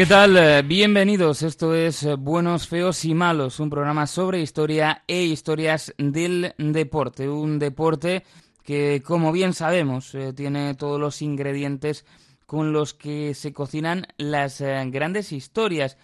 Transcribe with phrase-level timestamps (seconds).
[0.00, 0.34] ¿Qué tal?
[0.38, 1.42] Eh, bienvenidos.
[1.42, 7.28] Esto es eh, Buenos, Feos y Malos, un programa sobre historia e historias del deporte.
[7.28, 8.24] Un deporte
[8.62, 12.06] que, como bien sabemos, eh, tiene todos los ingredientes
[12.46, 15.98] con los que se cocinan las grandes historias.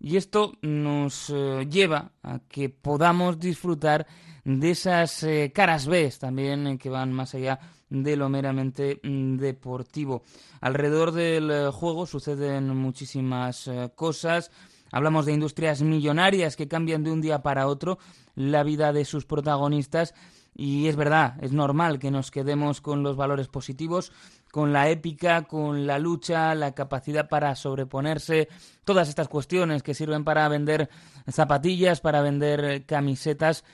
[0.00, 1.28] Y esto nos
[1.68, 4.06] lleva a que podamos disfrutar
[4.44, 10.22] de esas caras B también que van más allá de lo meramente mm, deportivo.
[10.60, 14.50] Alrededor del eh, juego suceden muchísimas eh, cosas.
[14.90, 17.98] Hablamos de industrias millonarias que cambian de un día para otro
[18.34, 20.14] la vida de sus protagonistas
[20.54, 24.12] y es verdad, es normal que nos quedemos con los valores positivos,
[24.52, 28.48] con la épica, con la lucha, la capacidad para sobreponerse,
[28.84, 30.90] todas estas cuestiones que sirven para vender
[31.30, 33.64] zapatillas, para vender camisetas,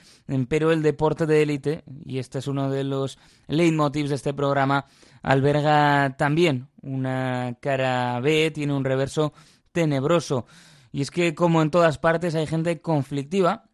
[0.48, 3.18] pero el deporte de élite, y este es uno de los
[3.48, 4.86] leitmotivs de este programa,
[5.20, 9.32] alberga también una cara B, tiene un reverso
[9.72, 10.46] tenebroso.
[10.92, 13.67] Y es que, como en todas partes, hay gente conflictiva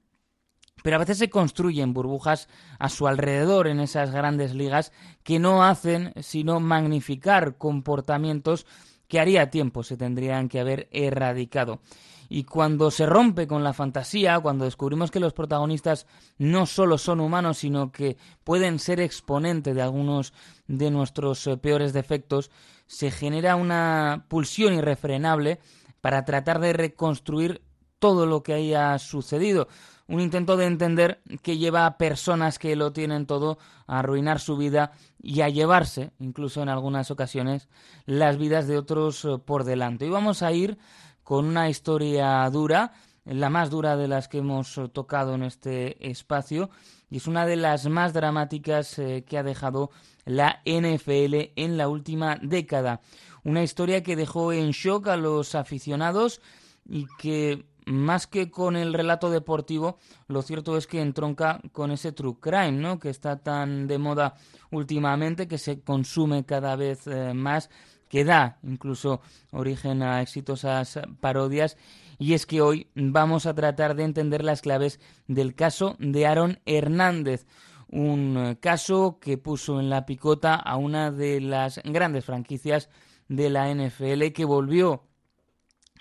[0.84, 2.46] pero a veces se construyen burbujas
[2.78, 8.66] a su alrededor en esas grandes ligas que no hacen sino magnificar comportamientos
[9.08, 11.80] que haría tiempo se tendrían que haber erradicado.
[12.28, 16.06] Y cuando se rompe con la fantasía, cuando descubrimos que los protagonistas
[16.36, 20.34] no solo son humanos, sino que pueden ser exponente de algunos
[20.66, 22.50] de nuestros eh, peores defectos,
[22.86, 25.60] se genera una pulsión irrefrenable
[26.02, 27.62] para tratar de reconstruir
[27.98, 29.66] todo lo que haya sucedido
[30.06, 34.56] un intento de entender que lleva a personas que lo tienen todo a arruinar su
[34.56, 34.92] vida
[35.22, 37.69] y a llevarse, incluso en algunas ocasiones,
[38.04, 40.06] las vidas de otros eh, por delante.
[40.06, 40.78] Y vamos a ir
[41.22, 42.93] con una historia dura,
[43.25, 46.70] la más dura de las que hemos eh, tocado en este espacio,
[47.09, 49.91] y es una de las más dramáticas eh, que ha dejado
[50.26, 53.00] la NFL en la última década.
[53.43, 56.41] Una historia que dejó en shock a los aficionados
[56.87, 62.12] y que más que con el relato deportivo, lo cierto es que entronca con ese
[62.12, 62.98] true crime, ¿no?
[62.98, 64.34] Que está tan de moda
[64.70, 67.70] últimamente, que se consume cada vez eh, más,
[68.08, 69.20] que da incluso
[69.52, 71.76] origen a exitosas parodias.
[72.18, 76.60] Y es que hoy vamos a tratar de entender las claves del caso de Aaron
[76.64, 77.46] Hernández,
[77.88, 82.88] un eh, caso que puso en la picota a una de las grandes franquicias
[83.28, 85.04] de la NFL que volvió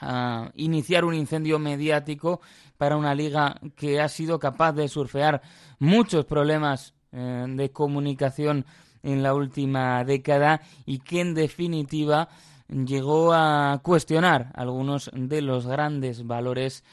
[0.04, 2.42] a iniciar un incendio mediático
[2.78, 5.42] para una liga que ha sido capaz de surfear
[5.80, 8.66] muchos problemas eh, de comunicación
[9.04, 12.30] en la última década y que en definitiva
[12.68, 16.84] llegó a cuestionar algunos de los grandes valores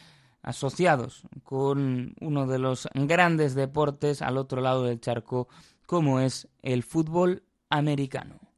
[0.43, 5.49] asociados con uno de los grandes deportes al otro lado del charco
[5.87, 8.50] como es el fútbol americano.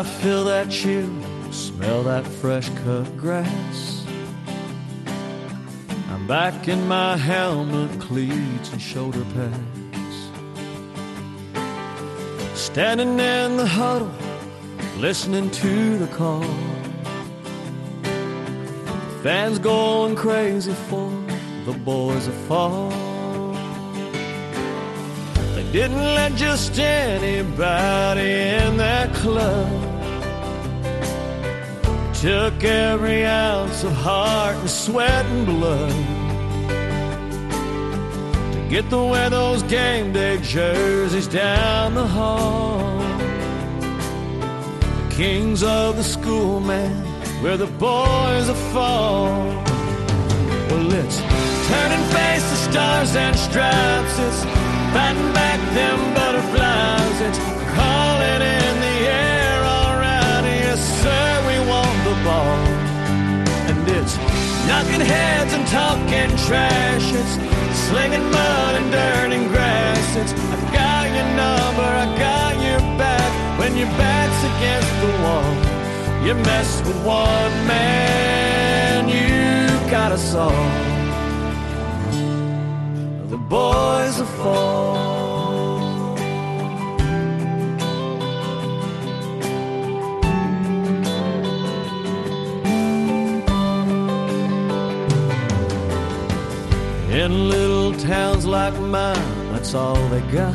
[0.00, 1.10] I feel that chill,
[1.50, 4.06] smell that fresh cut grass.
[6.08, 10.16] I'm back in my helmet, cleats, and shoulder pads.
[12.58, 14.10] Standing in the huddle,
[14.96, 16.48] listening to the call.
[19.22, 21.10] Fans going crazy for
[21.66, 22.88] the boys of fall.
[25.54, 29.89] They didn't let just anybody in that club
[32.20, 35.90] took every ounce of heart and sweat and blood
[38.52, 42.98] to get the wear those game day jerseys down the hall.
[43.78, 46.94] The kings of the school, man,
[47.42, 49.30] where the boys are fall.
[50.68, 54.18] Well, it's turn and face the stars and stripes.
[54.18, 54.44] It's
[54.92, 56.19] fighting back them
[65.00, 67.12] knocking heads and talking trash.
[67.12, 70.16] It's slinging mud and dirt and grass.
[70.16, 73.58] It's I got your number, I got your back.
[73.58, 75.54] When your back's against the wall,
[76.26, 80.70] you mess with one man, you got us all.
[83.28, 85.09] The boys are fall.
[97.20, 100.54] In little towns like mine, that's all they got.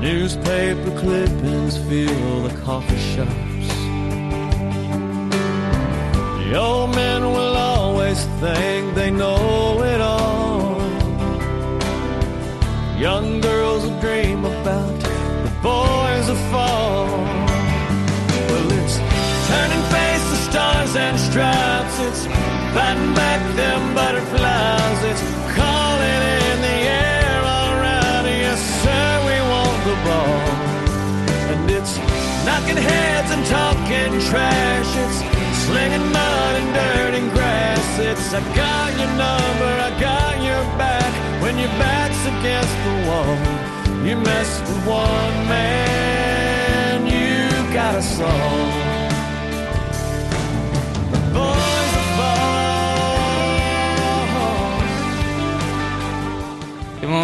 [0.00, 3.68] Newspaper clippings fill the coffee shops.
[6.40, 10.76] The old men will always think they know it all.
[12.98, 15.00] Young girls will dream about
[15.46, 17.06] the boys of fall.
[18.50, 18.96] Well, it's
[19.48, 21.98] turning face to stars and stripes.
[22.00, 25.00] It's fighting back them butterflies.
[25.10, 25.22] It's
[25.54, 28.26] calling in the air around.
[28.26, 30.42] Yes, sir, we want the ball.
[31.52, 31.94] And it's
[32.44, 34.90] knocking heads and talking trash.
[35.04, 35.18] It's
[35.64, 37.86] slinging mud and dirt and grass.
[38.10, 41.12] It's I got your number, I got your back.
[41.42, 43.36] When your back's against the wall,
[44.06, 48.93] you mess with one man, you got a all.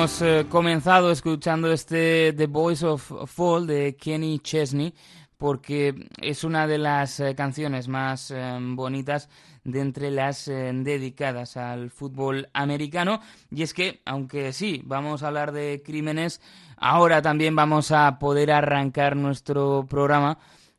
[0.00, 4.94] Hemos eh, comenzado escuchando este The Boys of Fall de Kenny Chesney
[5.36, 9.28] porque es una de las eh, canciones más eh, bonitas
[9.62, 13.20] de entre las dedicadas al fútbol americano.
[13.50, 16.40] Y es que, aunque sí, vamos a hablar de crímenes,
[16.78, 20.38] ahora también vamos a poder arrancar nuestro programa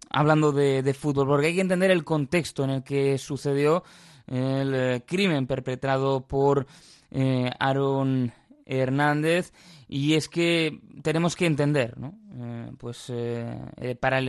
[0.09, 3.83] hablando de, de fútbol, porque hay que entender el contexto en el que sucedió
[4.25, 6.65] el crimen perpetrado por
[7.59, 8.33] Aaron
[8.71, 9.53] Hernández
[9.93, 12.17] y es que tenemos que entender, ¿no?
[12.39, 14.21] Eh, pues eh, eh, para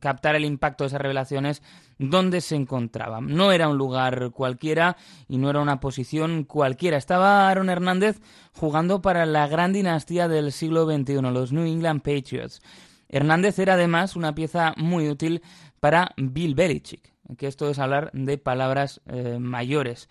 [0.00, 1.62] captar el impacto de esas revelaciones,
[1.96, 3.20] dónde se encontraba.
[3.20, 4.96] No era un lugar cualquiera
[5.28, 6.96] y no era una posición cualquiera.
[6.96, 8.20] Estaba Aaron Hernández
[8.52, 12.60] jugando para la gran dinastía del siglo XXI, los New England Patriots.
[13.08, 15.40] Hernández era además una pieza muy útil
[15.78, 19.00] para Bill Belichick, que esto es hablar de palabras
[19.38, 20.08] mayores.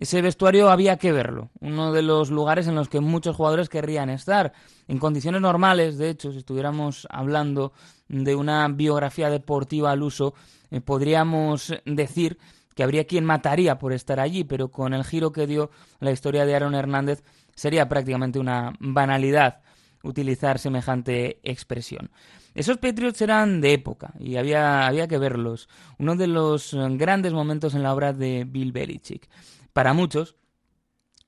[0.00, 4.08] Ese vestuario había que verlo, uno de los lugares en los que muchos jugadores querrían
[4.08, 4.54] estar.
[4.88, 7.74] En condiciones normales, de hecho, si estuviéramos hablando
[8.08, 10.32] de una biografía deportiva al uso,
[10.70, 12.38] eh, podríamos decir
[12.74, 16.46] que habría quien mataría por estar allí, pero con el giro que dio la historia
[16.46, 17.22] de Aaron Hernández
[17.54, 19.60] sería prácticamente una banalidad
[20.02, 22.10] utilizar semejante expresión.
[22.54, 25.68] Esos Patriots eran de época y había, había que verlos.
[25.98, 29.28] Uno de los grandes momentos en la obra de Bill Belichick.
[29.72, 30.36] Para muchos,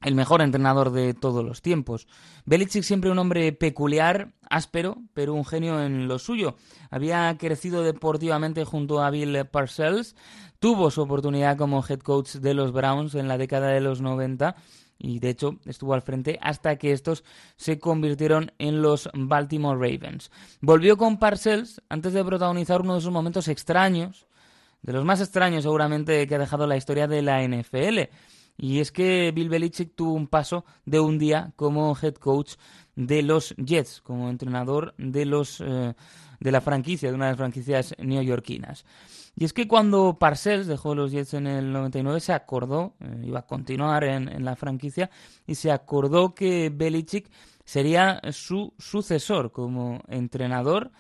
[0.03, 2.09] el mejor entrenador de todos los tiempos.
[2.45, 6.57] Belichick siempre un hombre peculiar, áspero, pero un genio en lo suyo.
[6.91, 10.17] Había crecido deportivamente junto a Bill Parcells,
[10.59, 14.57] tuvo su oportunidad como head coach de los Browns en la década de los 90
[14.99, 17.25] y de hecho estuvo al frente hasta que estos
[17.57, 20.31] se convirtieron en los Baltimore Ravens.
[20.61, 24.27] Volvió con Parcells antes de protagonizar uno de esos momentos extraños,
[24.83, 28.11] de los más extraños seguramente que ha dejado la historia de la NFL.
[28.57, 32.55] Y es que Bill Belichick tuvo un paso de un día como head coach
[32.95, 35.95] de los Jets, como entrenador de los eh,
[36.39, 38.85] de la franquicia, de una de las franquicias neoyorquinas.
[39.35, 43.41] Y es que cuando Parcells dejó los Jets en el 99 se acordó, eh, iba
[43.41, 45.09] a continuar en, en la franquicia,
[45.47, 47.31] y se acordó que Belichick
[47.65, 50.91] sería su sucesor como entrenador.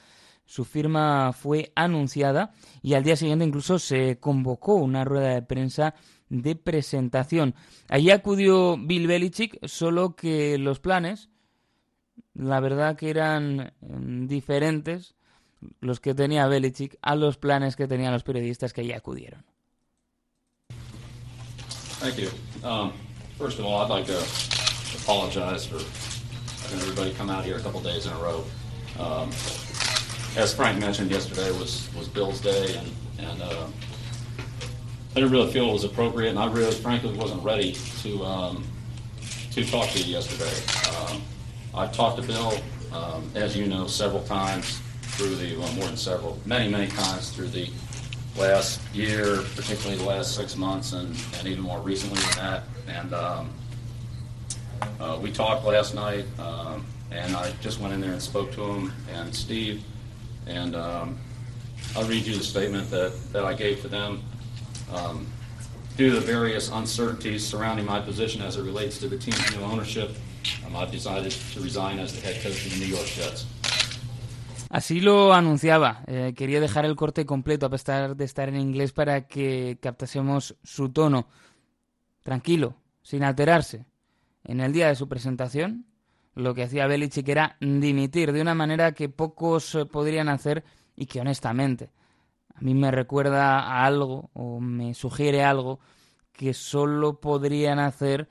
[0.44, 5.94] Su firma fue anunciada y al día siguiente incluso se convocó una rueda de prensa
[6.28, 7.54] de presentación.
[7.88, 11.28] Allí acudió Bill Belichick, solo que los planes,
[12.34, 15.14] la verdad que eran mm, diferentes
[15.80, 19.44] los que tenía Belichick a los planes que tenían los periodistas que allí acudieron.
[22.00, 22.30] Thank you.
[22.64, 22.92] Um,
[23.38, 24.18] first of all, I'd like to
[25.02, 25.78] apologize for
[26.64, 28.44] having everybody come out here a couple days in a row.
[28.98, 29.30] Um,
[30.36, 33.66] as Frank mentioned, yesterday was, was Bill's day, and, and uh,
[35.10, 37.72] I didn't really feel it was appropriate, and I really, frankly, wasn't ready
[38.02, 38.64] to um,
[39.52, 40.50] to talk to you yesterday.
[40.96, 41.22] Um,
[41.74, 42.54] I've talked to Bill,
[42.92, 47.28] um, as you know, several times through the well, more than several, many, many times
[47.30, 47.68] through the
[48.38, 52.62] last year, particularly the last six months, and, and even more recently than that.
[52.88, 53.50] And um,
[54.98, 58.64] uh, we talked last night, um, and I just went in there and spoke to
[58.64, 59.84] him and Steve,
[60.46, 61.18] and um,
[61.96, 64.22] I'll read you the statement that, that I gave to them.
[64.92, 65.26] Um,
[65.96, 69.62] due to the various uncertainties surrounding my position as it relates to the team's new
[69.62, 70.16] ownership,
[70.66, 73.46] um, I've decided to resign as the head coach of the New York Jets.
[74.70, 76.02] Así lo anunciaba.
[76.06, 80.56] Eh, quería dejar el corte completo a pesar de estar en inglés para que captásemos
[80.62, 81.28] su tono.
[82.22, 83.84] Tranquilo, sin alterarse.
[84.44, 85.84] En el día de su presentación,
[86.34, 90.64] lo que hacía Belichick era dimitir de una manera que pocos eh, podrían hacer
[90.96, 91.90] y que honestamente
[92.54, 95.80] a mí me recuerda a algo o me sugiere algo
[96.32, 98.28] que solo podrían hacer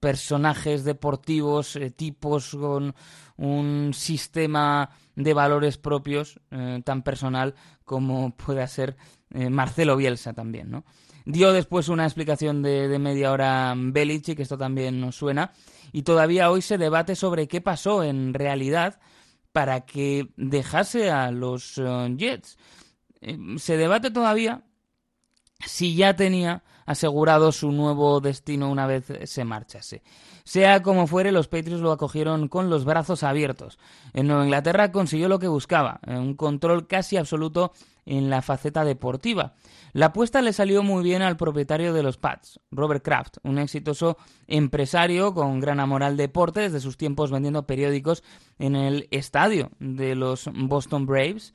[0.00, 2.94] personajes deportivos, eh, tipos con
[3.36, 8.96] un sistema de valores propios eh, tan personal como pueda ser
[9.30, 10.84] eh, Marcelo Bielsa también, ¿no?
[11.24, 15.52] Dio después una explicación de, media hora Belichick, que esto también nos suena,
[15.96, 19.00] y todavía hoy se debate sobre qué pasó en realidad
[19.52, 21.80] para que dejase a los
[22.18, 22.58] Jets.
[23.56, 24.62] se debate todavía
[25.64, 30.02] si ya tenía asegurado su nuevo destino una vez se marchase.
[30.44, 33.78] Sea como fuere, los Patriots lo acogieron con los brazos abiertos.
[34.12, 37.72] En Nueva Inglaterra consiguió lo que buscaba, eh, un control casi absoluto
[38.04, 39.54] en la faceta deportiva.
[39.96, 44.18] La apuesta le salió muy bien al propietario de los Pats, Robert Kraft, un exitoso
[44.46, 48.22] empresario con gran amor al deporte desde sus tiempos vendiendo periódicos
[48.58, 51.54] en el estadio de los Boston Braves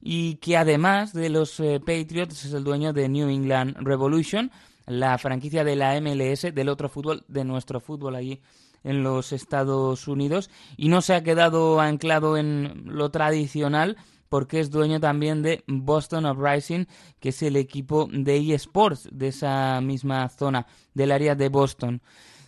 [0.00, 4.52] y que además de los eh, Patriots es el dueño de New England Revolution,
[4.86, 8.40] la franquicia de la MLS, del otro fútbol, de nuestro fútbol allí
[8.84, 13.96] en los Estados Unidos, y no se ha quedado anclado en lo tradicional
[14.30, 16.86] porque es dueño también de Boston Uprising,
[17.18, 22.00] que es el equipo de eSports de esa misma zona del área de Boston.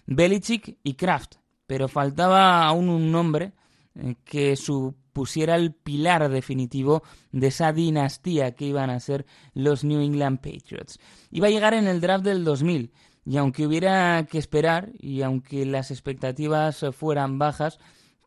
[0.07, 1.35] Belichick y Kraft,
[1.67, 3.53] pero faltaba aún un nombre
[3.97, 10.01] eh, que supusiera el pilar definitivo de esa dinastía que iban a ser los New
[10.01, 11.01] England Patriots.
[11.33, 12.93] Iba a llegar en el draft del 2000
[13.25, 17.81] y aunque hubiera que esperar y aunque las expectativas fueran bajas,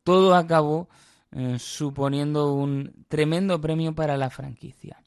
[0.03, 0.89] todo acabó
[1.37, 5.03] eh, suponiendo un tremendo premio para la franquicia.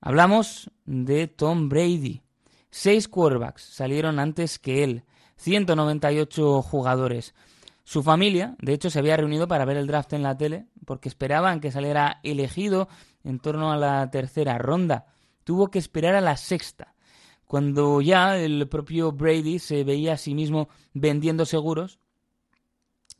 [0.00, 2.22] Hablamos de Tom Brady.
[2.70, 5.04] Seis quarterbacks salieron antes que él,
[5.36, 7.36] 198 jugadores.
[7.84, 11.08] Su familia, de hecho, se había reunido para ver el draft en la tele porque
[11.08, 12.88] esperaban que saliera elegido
[13.22, 15.06] en torno a la tercera ronda.
[15.44, 16.96] Tuvo que esperar a la sexta,
[17.44, 22.00] cuando ya el propio Brady se veía a sí mismo vendiendo seguros.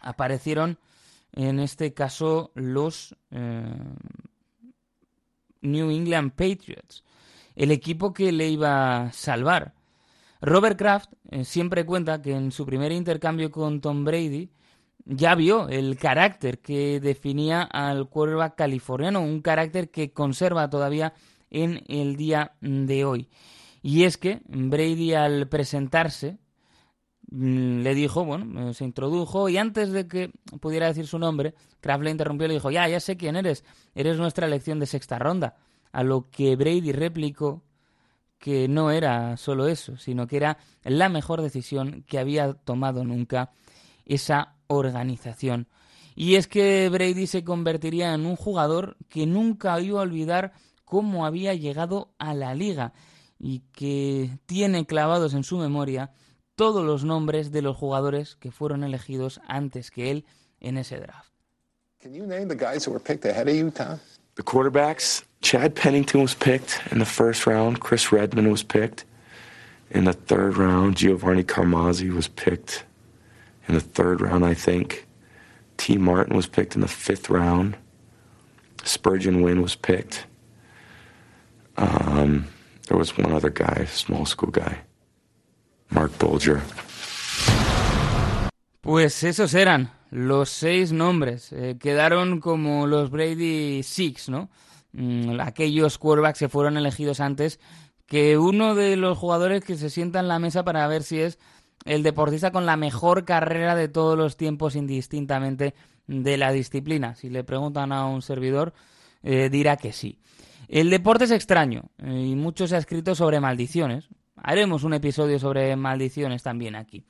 [0.01, 0.81] Aparecieron,
[1.37, 3.63] en este caso, los eh,
[5.61, 7.05] New England Patriots,
[7.55, 9.75] el equipo que le iba a salvar.
[10.41, 14.51] Robert Kraft eh, siempre cuenta que en su primer intercambio con Tom Brady
[15.05, 21.13] ya vio el carácter que definía al quarterback californiano, un carácter que conserva todavía
[21.51, 23.29] en el día de hoy.
[23.83, 26.39] Y es que Brady al presentarse
[27.31, 30.31] le dijo, bueno, se introdujo y antes de que
[30.61, 33.65] pudiera decir su nombre, Kraft le interrumpió y le dijo, ya, ya sé quién eres,
[33.95, 35.57] eres nuestra elección de sexta ronda.
[35.93, 37.63] A lo que Brady replicó
[38.39, 43.51] que no era solo eso, sino que era la mejor decisión que había tomado nunca
[44.05, 45.69] esa organización.
[46.15, 50.53] Y es que Brady se convertiría en un jugador que nunca iba a olvidar
[50.85, 52.93] cómo había llegado a la liga
[53.39, 56.13] y que tiene clavados en su memoria
[56.57, 60.25] todos los nombres de los jugadores que fueron elegidos antes que él
[60.61, 61.31] en ese draft.
[62.03, 64.01] Can you name the guys who were picked ahead of you, Tom?
[64.35, 69.05] The quarterbacks, Chad Pennington was picked in the first round, Chris Redmond was picked
[69.91, 72.85] in the third round, Giovanni Carmazzi was picked
[73.69, 75.07] in the third round, I think.
[75.77, 75.97] T.
[75.97, 77.77] Martin was picked in the fifth round.
[78.85, 80.27] Spurgeon Wynn was picked.
[81.77, 82.47] Um,
[82.89, 84.79] there was one other guy, small school guy,
[85.91, 86.61] Mark Bulger.
[88.81, 91.53] Pues esos eran los seis nombres.
[91.53, 94.49] Eh, quedaron como los Brady Six, ¿no?
[94.93, 97.61] Mm, aquellos quarterbacks que fueron elegidos antes
[98.07, 101.39] que uno de los jugadores que se sienta en la mesa para ver si es
[101.85, 105.75] el deportista con la mejor carrera de todos los tiempos indistintamente
[106.07, 107.15] de la disciplina.
[107.15, 108.75] Si le preguntan a un servidor,
[109.23, 110.21] eh, dirá que sí.
[110.69, 114.09] El deporte es extraño eh, y mucho se ha escrito sobre maldiciones.
[114.37, 117.05] Haremos un episodio sobre maldiciones también aquí.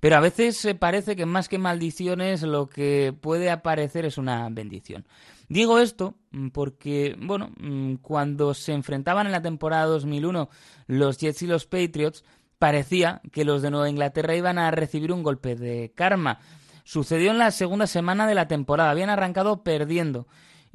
[0.00, 4.48] Pero a veces se parece que más que maldiciones lo que puede aparecer es una
[4.50, 5.06] bendición.
[5.48, 10.48] Digo esto mm, porque, bueno, mm, cuando se enfrentaban en la temporada 2001
[10.86, 12.24] los Jets y los Patriots,
[12.58, 16.40] parecía que los de Nueva Inglaterra iban a recibir un golpe de karma.
[16.84, 18.90] Sucedió en la segunda semana de la temporada.
[18.90, 20.26] Habían arrancado perdiendo.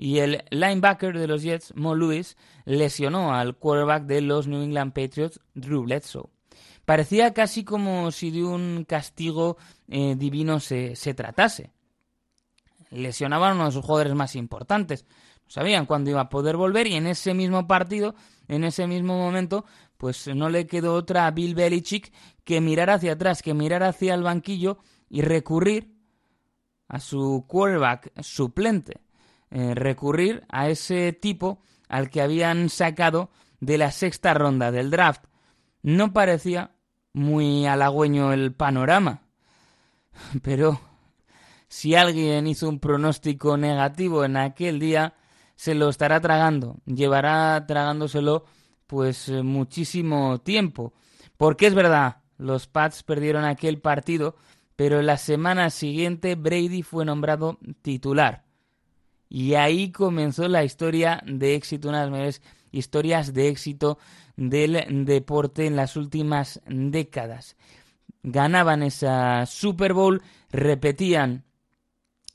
[0.01, 4.93] Y el linebacker de los Jets, Mo Lewis, lesionó al quarterback de los New England
[4.93, 6.27] Patriots, Drew Bledsoe.
[6.85, 11.69] Parecía casi como si de un castigo eh, divino se, se tratase.
[12.89, 15.05] Lesionaban a uno de sus jugadores más importantes.
[15.43, 18.15] No sabían cuándo iba a poder volver y en ese mismo partido,
[18.47, 19.65] en ese mismo momento,
[19.97, 22.11] pues no le quedó otra a Bill Belichick
[22.43, 24.79] que mirar hacia atrás, que mirar hacia el banquillo
[25.09, 25.93] y recurrir
[26.87, 28.99] a su quarterback suplente,
[29.51, 33.29] eh, recurrir a ese tipo al que habían sacado
[33.59, 35.25] de la sexta ronda del draft.
[35.83, 36.71] no parecía
[37.13, 39.23] muy halagüeño el panorama.
[40.41, 40.79] Pero
[41.67, 45.15] si alguien hizo un pronóstico negativo en aquel día,
[45.55, 48.45] se lo estará tragando, llevará tragándoselo
[48.87, 50.93] pues eh, muchísimo tiempo.
[51.37, 54.35] Porque es verdad, los Pats perdieron aquel partido,
[54.75, 58.45] pero la semana siguiente Brady fue nombrado titular.
[59.33, 62.41] Y ahí comenzó la historia de éxito, una de las mayores
[62.73, 63.97] historias de éxito
[64.35, 67.55] del deporte en las últimas décadas.
[68.23, 70.21] Ganaban esa Super Bowl,
[70.51, 71.45] repetían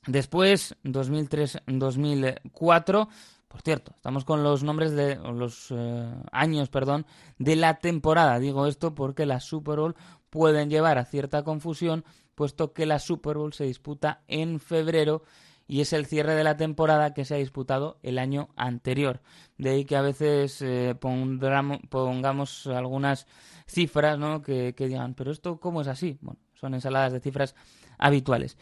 [0.07, 3.09] después 2003-2004.
[3.47, 7.05] Por cierto, estamos con los nombres de los eh, años, perdón,
[7.39, 8.39] de la temporada.
[8.39, 9.97] Digo esto porque la Super Bowl
[10.31, 15.25] pueden llevar a cierta confusión, puesto que la Super Bowl se disputa en febrero
[15.69, 19.21] y es el cierre de la temporada que se ha disputado el año anterior.
[19.59, 23.27] De ahí que a veces eh, pongamos algunas
[23.67, 24.43] cifras ¿no?
[24.43, 26.19] que, que, digan, pero esto cómo es así.
[26.21, 27.55] Bueno, son ensaladas de cifras
[27.99, 28.57] habituales.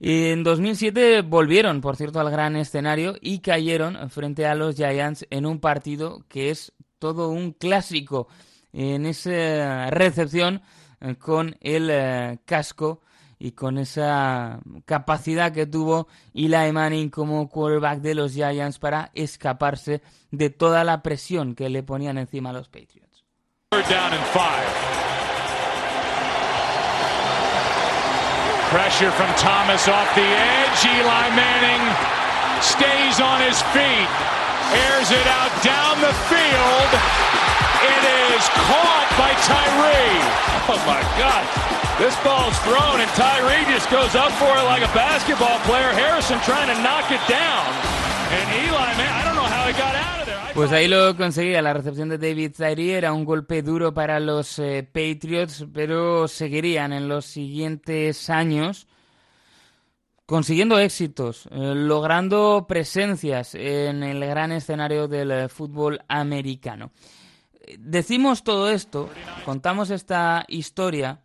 [0.00, 5.26] Y en 2007 volvieron, por cierto, al gran escenario y cayeron frente a los Giants
[5.30, 8.28] en un partido que es todo un clásico
[8.72, 10.62] en esa recepción
[11.00, 13.02] eh, con el eh, casco
[13.38, 20.02] y con esa capacidad que tuvo Eli Manning como quarterback de los Giants para escaparse
[20.30, 23.24] de toda la presión que le ponían encima a los Patriots.
[28.70, 30.84] Pressure from Thomas off the edge.
[30.84, 31.80] Eli Manning
[32.60, 34.12] stays on his feet,
[34.76, 36.90] airs it out down the field.
[37.80, 39.57] It is caught by Tyree.
[40.70, 41.44] Oh my God.
[41.98, 45.90] This ball's thrown and Tyree just goes up for it like a basketball player.
[45.96, 47.64] Harrison trying to knock it down.
[48.30, 50.54] And Eli, man, I don't know how he got out of there.
[50.54, 51.62] Pues ahí lo conseguía.
[51.62, 56.92] La recepción de David Tyree era un golpe duro para los eh, Patriots, pero seguirían
[56.92, 58.86] en los siguientes años
[60.26, 66.92] consiguiendo éxitos, eh, logrando presencias en el gran escenario del eh, fútbol americano.
[67.78, 69.10] Decimos todo esto,
[69.44, 71.20] contamos esta historia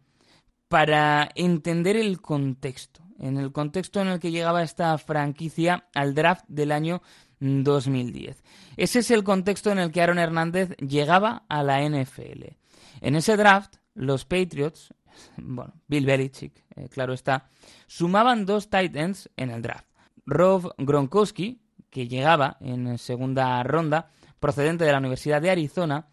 [0.67, 6.45] para entender el contexto, en el contexto en el que llegaba esta franquicia al draft
[6.47, 7.01] del año
[7.39, 8.43] 2010.
[8.77, 12.55] Ese es el contexto en el que Aaron Hernández llegaba a la NFL.
[13.01, 14.93] En ese draft, los Patriots,
[15.37, 17.49] bueno, Bill Belichick, eh, claro está,
[17.87, 19.87] sumaban dos tight ends en el draft.
[20.25, 26.07] Rob Gronkowski, que llegaba en segunda ronda, procedente de la Universidad de Arizona,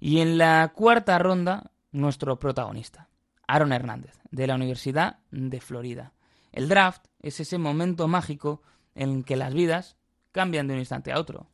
[0.00, 3.08] y en la cuarta ronda, nuestro protagonista,
[3.46, 6.12] Aaron Hernández, de la Universidad de Florida.
[6.52, 8.62] El draft es ese momento mágico
[8.94, 9.96] en que las vidas
[10.32, 11.46] cambian de un instante a otro.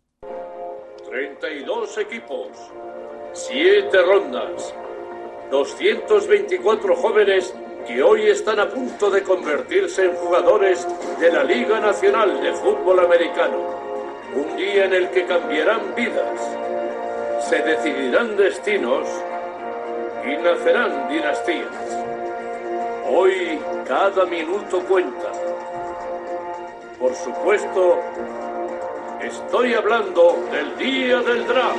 [1.08, 2.48] 32 equipos,
[3.32, 4.74] 7 rondas,
[5.50, 7.54] 224 jóvenes
[7.86, 10.86] que hoy están a punto de convertirse en jugadores
[11.20, 13.82] de la Liga Nacional de Fútbol Americano.
[14.34, 16.40] Un día en el que cambiarán vidas,
[17.40, 19.06] se decidirán destinos
[20.24, 22.04] y nacerán dinastías.
[23.06, 25.32] Hoy cada minuto cuenta.
[26.98, 28.00] Por supuesto,
[29.20, 31.78] estoy hablando del día del draft.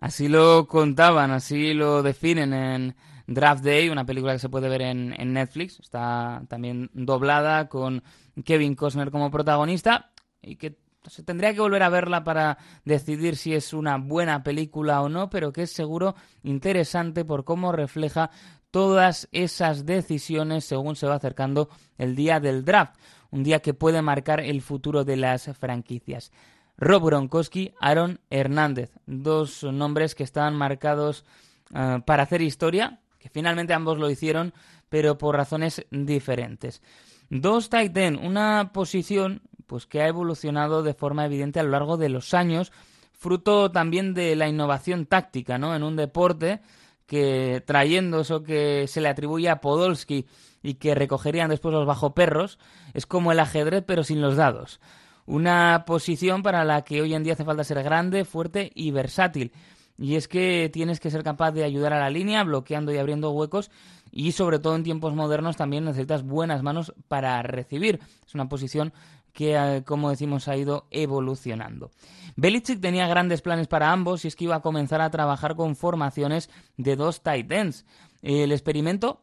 [0.00, 2.96] Así lo contaban, así lo definen en
[3.28, 5.78] Draft Day, una película que se puede ver en, Netflix.
[5.80, 8.02] Está también doblada con
[8.42, 10.10] Kevin Costner como protagonista
[10.40, 15.02] y que se tendría que volver a verla para decidir si es una buena película
[15.02, 18.30] o no, pero que es seguro interesante por cómo refleja
[18.70, 22.96] todas esas decisiones según se va acercando el día del draft,
[23.30, 26.32] un día que puede marcar el futuro de las franquicias.
[26.78, 31.26] Rob Gronkowski, Aaron Hernández, dos nombres que estaban marcados
[31.72, 33.00] uh, para hacer historia,
[33.32, 34.52] finalmente ambos lo hicieron,
[34.88, 36.82] pero por razones diferentes.
[37.30, 41.96] Dos tight end, una posición pues que ha evolucionado de forma evidente a lo largo
[41.98, 42.72] de los años,
[43.12, 45.76] fruto también de la innovación táctica, ¿no?
[45.76, 46.60] En un deporte
[47.06, 50.26] que trayendo eso que se le atribuye a Podolski
[50.62, 52.58] y que recogerían después los bajo perros,
[52.94, 54.80] es como el ajedrez pero sin los dados.
[55.26, 59.52] Una posición para la que hoy en día hace falta ser grande, fuerte y versátil.
[59.98, 63.30] Y es que tienes que ser capaz de ayudar a la línea, bloqueando y abriendo
[63.32, 63.70] huecos.
[64.12, 68.00] Y sobre todo en tiempos modernos también necesitas buenas manos para recibir.
[68.26, 68.92] Es una posición
[69.32, 71.90] que, eh, como decimos, ha ido evolucionando.
[72.36, 75.74] Belichick tenía grandes planes para ambos y es que iba a comenzar a trabajar con
[75.76, 77.84] formaciones de dos tight ends.
[78.22, 79.22] El experimento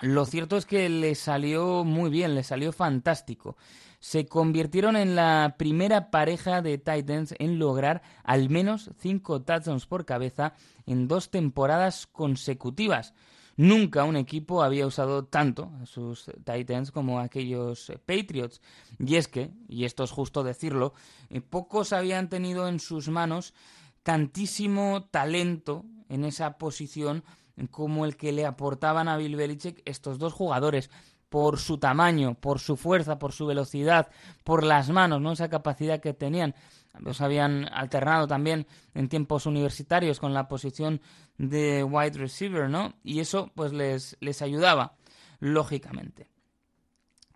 [0.00, 3.56] lo cierto es que le salió muy bien, le salió fantástico.
[4.04, 10.04] Se convirtieron en la primera pareja de Titans en lograr al menos cinco touchdowns por
[10.04, 10.52] cabeza
[10.84, 13.14] en dos temporadas consecutivas.
[13.56, 18.60] Nunca un equipo había usado tanto a sus Titans como aquellos Patriots.
[18.98, 20.92] Y es que, y esto es justo decirlo,
[21.30, 23.54] eh, pocos habían tenido en sus manos
[24.02, 27.24] tantísimo talento en esa posición
[27.70, 30.90] como el que le aportaban a Bill Belichick estos dos jugadores
[31.34, 34.08] por su tamaño, por su fuerza, por su velocidad,
[34.44, 35.32] por las manos, ¿no?
[35.32, 36.54] Esa capacidad que tenían.
[37.00, 41.00] Los habían alternado también en tiempos universitarios con la posición
[41.36, 42.94] de wide receiver, ¿no?
[43.02, 44.94] Y eso pues les, les ayudaba,
[45.40, 46.30] lógicamente.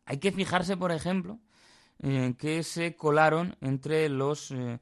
[0.04, 1.40] Hay que fijarse, por ejemplo,
[2.00, 4.78] que se colaron entre los eh,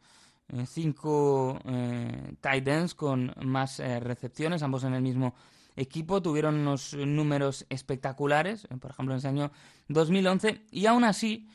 [0.48, 5.34] eh, cinco eh, tight ends con más recepciones, ambos en el mismo
[5.76, 9.52] equipo, tuvieron unos números espectaculares, por ejemplo en ese año
[9.88, 11.48] 2011, y aún así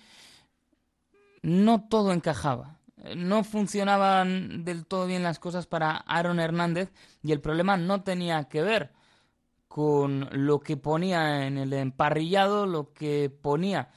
[1.41, 2.77] no todo encajaba.
[3.15, 8.43] No funcionaban del todo bien las cosas para Aaron Hernández y el problema no tenía
[8.43, 8.91] que ver
[9.67, 13.89] con lo que ponía en el emparrillado, lo que ponía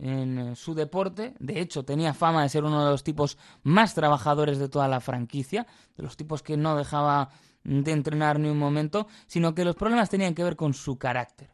[0.00, 1.34] en eh, su deporte.
[1.38, 5.00] De hecho, tenía fama de ser uno de los tipos más trabajadores de toda la
[5.00, 7.30] franquicia, de los tipos que no dejaba
[7.68, 11.50] de entrenar ni un momento, sino que los problemas tenían que ver con su carácter.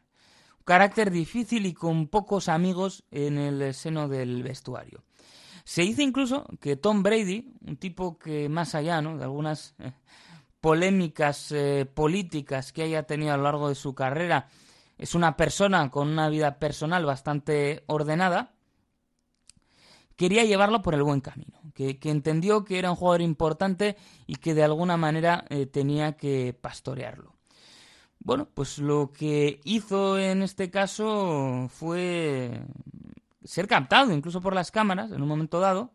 [0.65, 5.03] Carácter difícil y con pocos amigos en el seno del vestuario.
[5.65, 9.93] Se dice incluso que Tom Brady, un tipo que más allá de algunas eh,
[10.61, 14.49] polémicas eh, políticas que haya tenido a lo largo de su carrera,
[14.97, 18.55] es una persona con una vida personal bastante ordenada,
[20.17, 23.97] quería llevarlo por el buen camino, que, entendió que era un jugador importante
[24.27, 27.35] y que de alguna manera eh, tenía que pastorearlo.
[28.21, 32.63] Bueno, pues lo que hizo en este caso fue
[33.45, 35.93] ser captado incluso por las cámaras en un momento dado,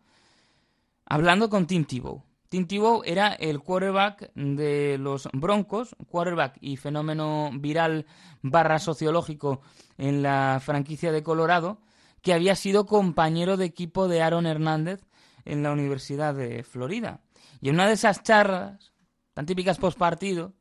[1.06, 2.24] hablando con Tim Tebow.
[2.50, 8.06] Tim Tebow era el quarterback de los Broncos, quarterback y fenómeno viral
[8.42, 9.62] barra sociológico
[9.98, 11.80] en la franquicia de Colorado,
[12.22, 15.02] que había sido compañero de equipo de Aaron Hernández
[15.46, 17.22] en la Universidad de Florida.
[17.62, 18.92] Y en una de esas charlas,
[19.34, 20.54] tan típicas post partido,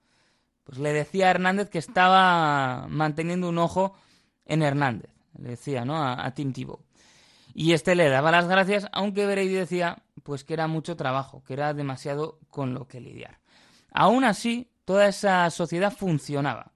[0.65, 3.95] pues le decía a Hernández que estaba manteniendo un ojo
[4.45, 5.11] en Hernández.
[5.39, 6.03] Le decía, ¿no?
[6.03, 6.81] A, Tim Tebow.
[7.55, 11.55] Y este le daba las gracias, aunque Brady decía pues que era mucho trabajo, que
[11.55, 13.41] era demasiado con lo que lidiar.
[13.91, 16.73] Aún así, toda esa sociedad funcionaba.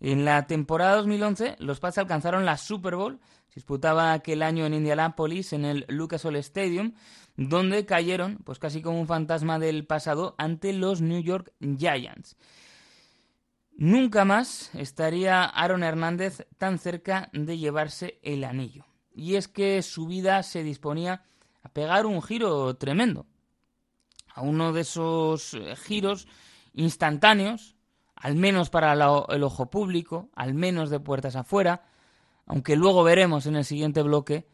[0.00, 3.20] En la temporada 2011, los Pats alcanzaron la Super Bowl,
[3.58, 6.92] disputaba aquel año en Indianapolis, en el Lucas Oil Stadium,
[7.36, 12.36] donde cayeron, pues casi como un fantasma del pasado, ante los New York Giants.
[13.76, 18.84] Nunca más estaría Aaron Hernández tan cerca de llevarse el anillo.
[19.12, 21.24] Y es que su vida se disponía
[21.64, 23.26] a pegar un giro tremendo.
[24.32, 26.28] A uno de esos eh, giros
[26.74, 27.74] instantáneos,
[28.14, 31.87] al menos para el ojo público, al menos de puertas afuera,
[32.48, 34.46] aunque luego veremos en el siguiente bloque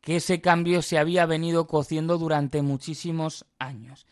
[0.00, 4.06] que ese cambio se había venido cociendo durante muchísimos años.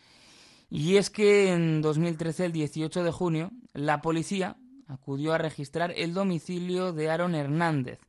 [0.69, 6.13] Y es que en 2013, el 18 de junio, la policía acudió a registrar el
[6.13, 7.99] domicilio de Aaron Hernández.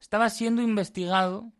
[0.00, 1.52] Estaba siendo investigado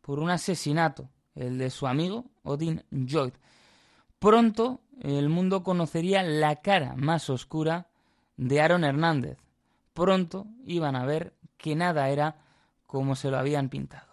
[0.00, 3.32] por un asesinato, el de su amigo Odin Lloyd.
[4.18, 7.88] Pronto el mundo conocería la cara más oscura
[8.36, 9.38] de Aaron Hernández.
[9.92, 12.36] Pronto iban a ver que nada era
[12.86, 14.07] como se lo habían pintado.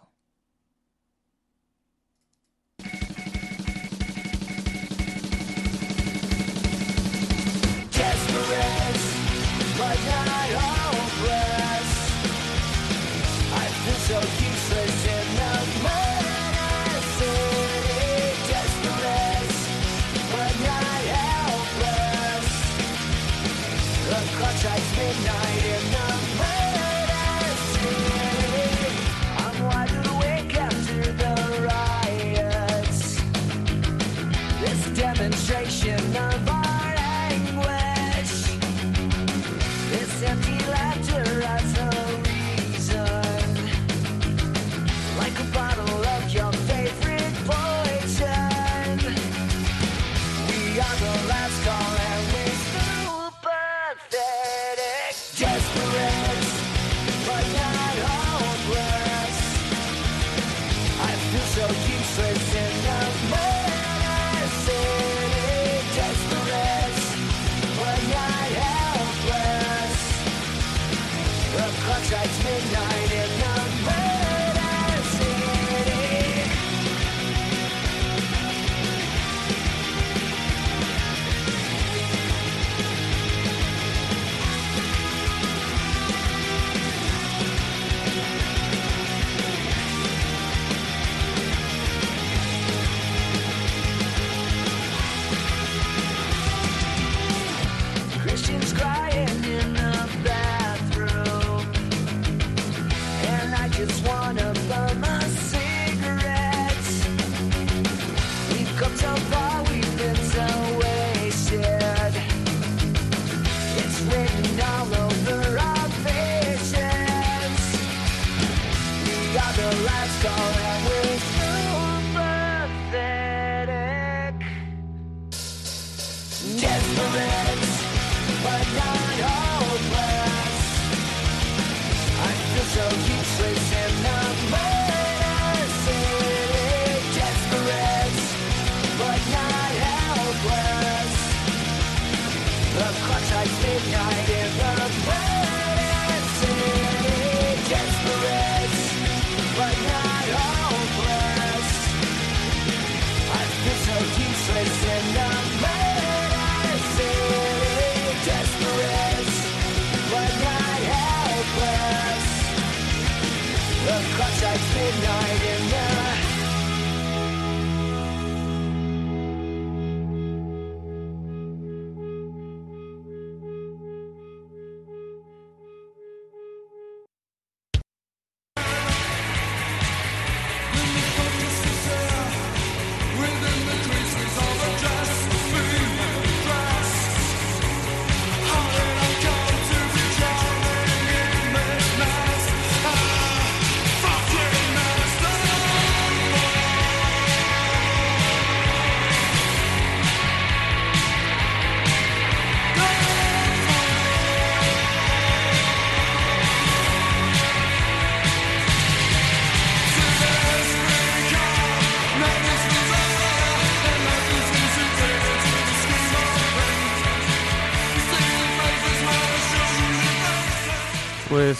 [119.54, 121.15] the another life story.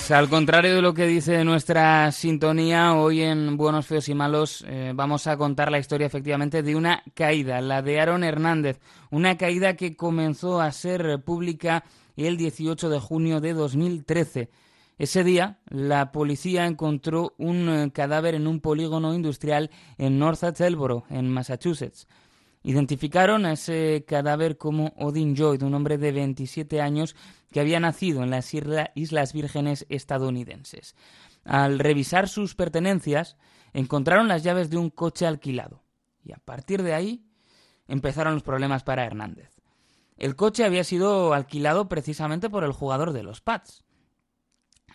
[0.06, 4.64] Pues al contrario de lo que dice nuestra sintonía, hoy en Buenos, Feos y Malos
[4.68, 8.78] eh, vamos a contar la historia efectivamente de una caída, la de Aaron Hernández,
[9.10, 11.82] una caída que comenzó a ser pública
[12.16, 14.48] el 18 de junio de 2013.
[14.96, 21.02] Ese día, la policía encontró un eh, cadáver en un polígono industrial en North Attleboro,
[21.10, 22.06] en Massachusetts.
[22.66, 27.14] Identificaron a ese cadáver como Odin Lloyd, un hombre de 27 años
[27.52, 30.96] que había nacido en las Islas Vírgenes estadounidenses.
[31.44, 33.36] Al revisar sus pertenencias,
[33.72, 35.84] encontraron las llaves de un coche alquilado.
[36.24, 37.24] Y a partir de ahí
[37.86, 39.52] empezaron los problemas para Hernández.
[40.16, 43.84] El coche había sido alquilado precisamente por el jugador de los Pats.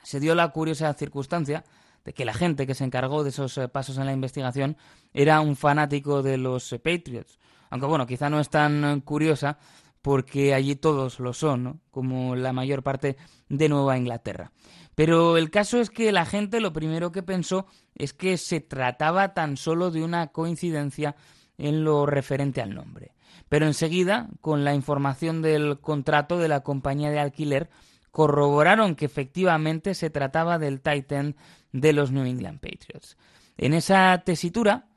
[0.04, 1.64] Se dio la curiosa circunstancia
[2.04, 4.76] de que la gente que se encargó de esos eh, pasos en la investigación
[5.14, 7.40] era un fanático de los eh, Patriots,
[7.72, 9.58] aunque bueno, quizá no es tan curiosa
[10.02, 11.80] porque allí todos lo son, ¿no?
[11.90, 13.18] como la mayor parte
[13.50, 14.52] de Nueva Inglaterra.
[14.94, 19.34] Pero el caso es que la gente lo primero que pensó es que se trataba
[19.34, 21.16] tan solo de una coincidencia
[21.58, 23.14] en lo referente al nombre.
[23.48, 27.70] Pero enseguida, con la información del contrato de la compañía de alquiler,
[28.12, 31.36] corroboraron que efectivamente se trataba del Titan
[31.72, 33.18] de los New England Patriots.
[33.58, 34.88] En esa tesitura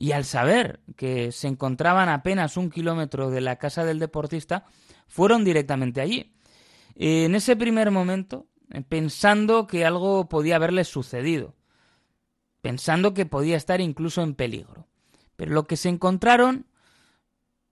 [0.00, 4.64] y al saber que se encontraban apenas un kilómetro de la casa del deportista,
[5.08, 6.36] fueron directamente allí.
[6.94, 11.56] En ese primer momento, eh, pensando que algo podía haberles sucedido,
[12.60, 14.86] pensando que podía estar incluso en peligro.
[15.34, 16.66] Pero lo que se encontraron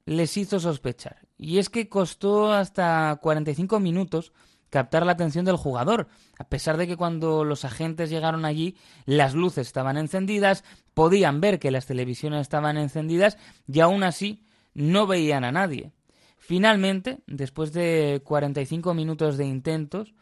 [0.04, 1.28] les hizo sospechar.
[1.38, 4.32] Y es que costó hasta 45 minutos
[4.76, 6.06] captar la atención del jugador,
[6.38, 11.58] a pesar de que cuando los agentes llegaron allí las luces estaban encendidas, podían ver
[11.58, 15.92] que las televisiones estaban encendidas y aún así no veían a nadie.
[16.36, 20.12] Finalmente, después de 45 minutos de intentos,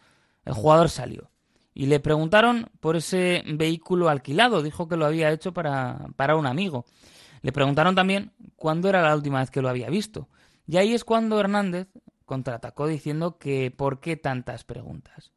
[0.44, 1.32] el jugador salió
[1.74, 6.46] y le preguntaron por ese vehículo alquilado, dijo que lo había hecho para, para un
[6.46, 6.84] amigo.
[7.42, 10.28] Le preguntaron también cuándo era la última vez que lo había visto.
[10.68, 11.88] Y ahí es cuando Hernández
[12.24, 15.32] contraatacó diciendo que ¿por qué tantas preguntas?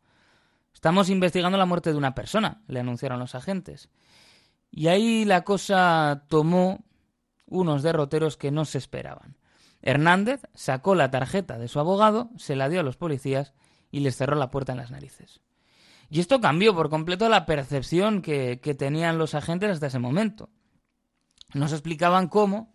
[0.74, 3.90] Estamos investigando la muerte de una persona, le anunciaron los agentes.
[4.70, 6.86] Y ahí la cosa tomó
[7.48, 9.38] unos derroteros que no se esperaban.
[9.82, 13.54] Hernández sacó la tarjeta de su abogado, se la dio a los policías
[13.90, 15.42] y les cerró la puerta en las narices.
[16.10, 20.50] Y esto cambió por completo la percepción que, que tenían los agentes hasta ese momento.
[21.54, 22.74] Nos explicaban cómo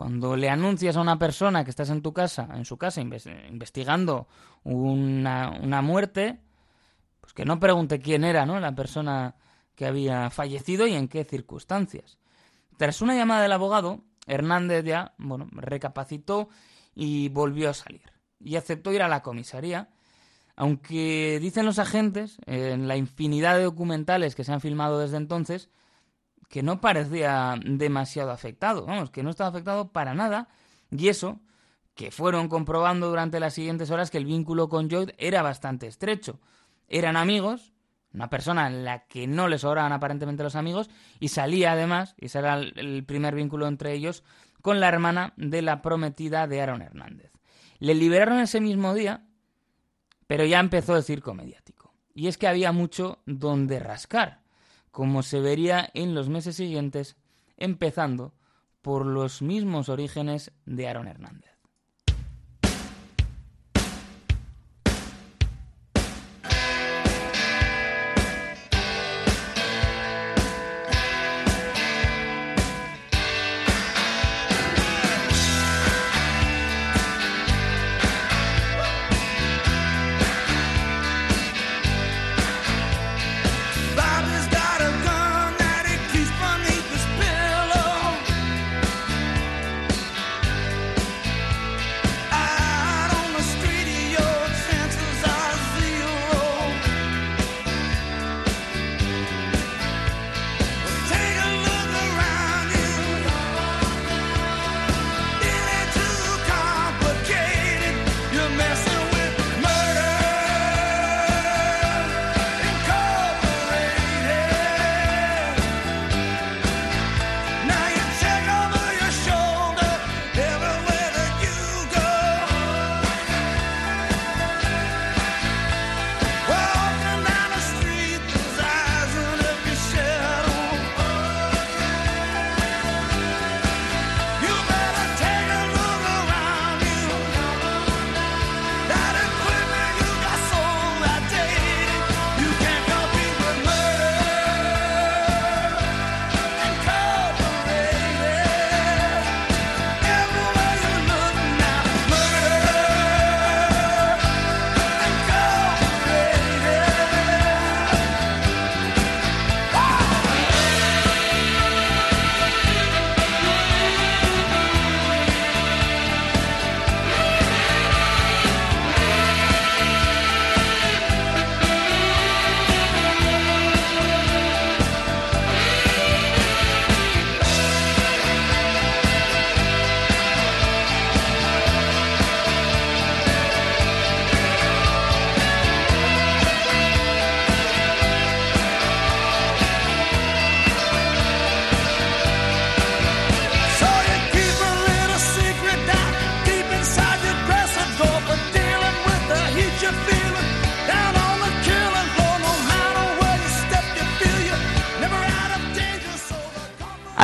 [0.00, 4.28] cuando le anuncias a una persona que estás en tu casa, en su casa, investigando
[4.64, 6.40] una, una muerte,
[7.20, 8.58] pues que no pregunte quién era, ¿no?
[8.60, 9.34] La persona
[9.74, 12.16] que había fallecido y en qué circunstancias.
[12.78, 16.48] Tras una llamada del abogado, Hernández ya, bueno, recapacitó
[16.94, 18.10] y volvió a salir.
[18.42, 19.90] Y aceptó ir a la comisaría,
[20.56, 25.68] aunque dicen los agentes, en la infinidad de documentales que se han filmado desde entonces,
[26.50, 30.48] que no parecía demasiado afectado, vamos, que no estaba afectado para nada,
[30.90, 31.40] y eso,
[31.94, 36.40] que fueron comprobando durante las siguientes horas que el vínculo con Lloyd era bastante estrecho.
[36.88, 37.72] Eran amigos,
[38.12, 42.26] una persona en la que no le sobraban aparentemente los amigos y salía además, y
[42.26, 44.24] ese era el primer vínculo entre ellos,
[44.60, 47.30] con la hermana de la prometida de Aaron Hernández.
[47.78, 49.24] Le liberaron ese mismo día,
[50.26, 51.94] pero ya empezó el circo mediático.
[52.12, 54.40] Y es que había mucho donde rascar,
[54.90, 57.16] como se vería en los meses siguientes,
[57.56, 58.32] empezando
[58.82, 61.59] por los mismos orígenes de Aaron Hernández.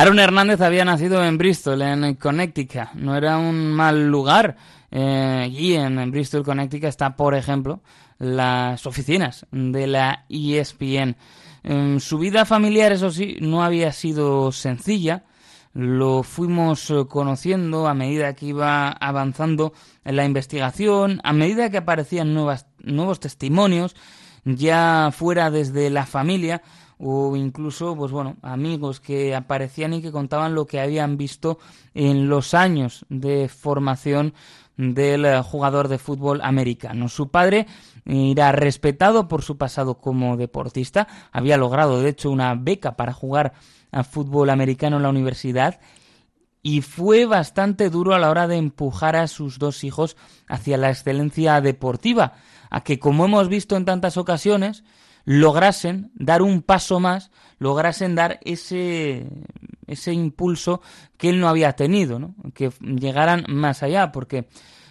[0.07, 2.93] Aaron Hernández había nacido en Bristol, en Connecticut.
[2.93, 4.55] No era un mal lugar.
[4.89, 7.81] Eh, y en, Bristol, Connecticut, está, por ejemplo,
[8.17, 11.17] las oficinas de la ESPN.
[11.99, 15.25] su vida familiar, eso sí, no había sido sencilla.
[15.73, 19.73] Lo fuimos eh, conociendo a medida que iba avanzando
[20.05, 23.93] en la investigación, a medida que aparecían nuevos testimonios,
[24.45, 26.61] ya fuera desde la familia,
[26.99, 31.59] o incluso, pues bueno, amigos que aparecían y que contaban lo que habían visto
[31.93, 34.33] en los años de formación
[34.77, 37.09] del eh, jugador de fútbol americano.
[37.09, 37.67] Su padre
[38.05, 43.53] era respetado por su pasado como deportista, había logrado de hecho una beca para jugar
[43.91, 45.79] a fútbol americano en la universidad
[46.61, 50.17] y fue bastante duro a la hora de empujar a sus dos hijos
[50.47, 52.33] hacia la excelencia deportiva,
[52.69, 54.83] a que como hemos visto en tantas ocasiones,
[55.27, 59.27] lograsen dar un paso más, lograsen dar ese,
[59.85, 60.81] ese impulso
[61.17, 62.33] que él no había tenido, ¿no?
[62.53, 64.47] que llegaran más allá, porque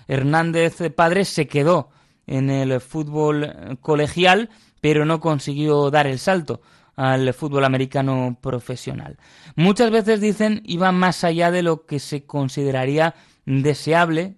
[0.09, 1.89] Hernández padre se quedó
[2.27, 4.51] en el fútbol colegial,
[4.83, 6.61] pero no consiguió dar el salto
[6.97, 9.17] al fútbol americano profesional.
[9.55, 13.15] Muchas veces dicen iba más allá de lo que se consideraría
[13.47, 14.37] deseable,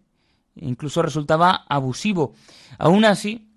[0.55, 2.35] incluso resultaba abusivo.
[2.79, 3.48] Aún así,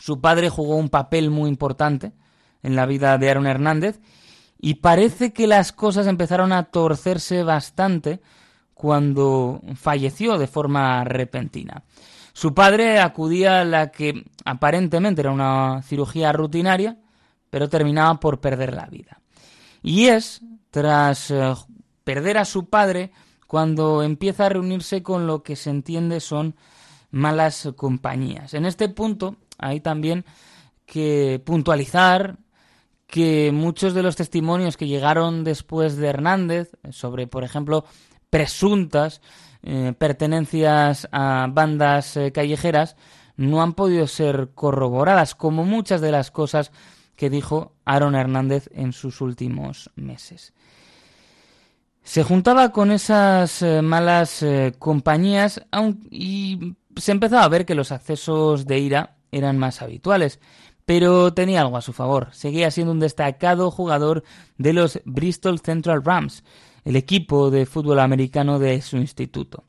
[0.00, 2.12] su padre jugó un papel muy importante
[2.62, 4.00] en la vida de Aaron Hernández
[4.60, 8.20] y parece que las cosas empezaron a torcerse bastante
[8.74, 11.84] cuando falleció de forma repentina.
[12.32, 16.96] Su padre acudía a la que aparentemente era una cirugía rutinaria,
[17.50, 19.20] pero terminaba por perder la vida.
[19.82, 21.54] Y es tras eh,
[22.04, 23.10] perder a su padre
[23.46, 26.54] cuando empieza a reunirse con lo que se entiende son
[27.10, 28.54] malas compañías.
[28.54, 30.24] En este punto hay también
[30.86, 32.38] que puntualizar
[33.08, 37.84] que muchos de los testimonios que llegaron después de Hernández sobre, por ejemplo,
[38.30, 39.20] presuntas
[39.62, 42.96] eh, pertenencias a bandas eh, callejeras
[43.36, 46.70] no han podido ser corroboradas, como muchas de las cosas
[47.16, 50.52] que dijo Aaron Hernández en sus últimos meses.
[52.02, 54.44] Se juntaba con esas eh, malas
[54.78, 55.62] compañías
[56.10, 60.40] y se empezaba a ver que los accesos de ira eran más habituales,
[60.84, 62.28] pero tenía algo a su favor.
[62.32, 64.24] Seguía siendo un destacado jugador
[64.56, 66.44] de los Bristol Central Rams,
[66.84, 69.64] el equipo de fútbol americano de su instituto.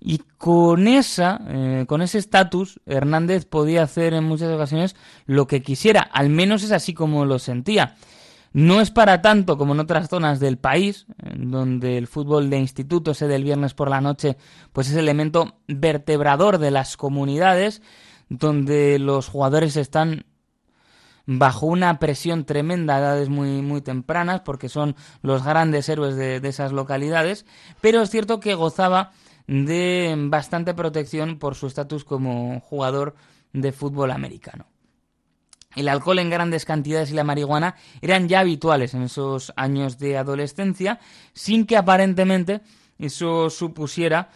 [0.00, 5.62] Y con esa, eh, con ese estatus, Hernández podía hacer en muchas ocasiones lo que
[5.62, 7.96] quisiera, al menos es así como lo sentía.
[8.52, 11.04] No es para tanto como en otras zonas del país,
[11.36, 14.38] donde el fútbol de instituto, ese del viernes por la noche,
[14.72, 17.82] pues es elemento vertebrador de las comunidades,
[18.28, 20.26] donde los jugadores están
[21.26, 26.40] bajo una presión tremenda a edades muy, muy tempranas, porque son los grandes héroes de,
[26.40, 27.46] de esas localidades,
[27.80, 29.12] pero es cierto que gozaba
[29.46, 33.14] de bastante protección por su estatus como jugador
[33.52, 34.66] de fútbol americano.
[35.74, 40.16] El alcohol en grandes cantidades y la marihuana eran ya habituales en esos años de
[40.16, 40.98] adolescencia,
[41.34, 42.62] sin que aparentemente
[42.98, 44.30] eso supusiera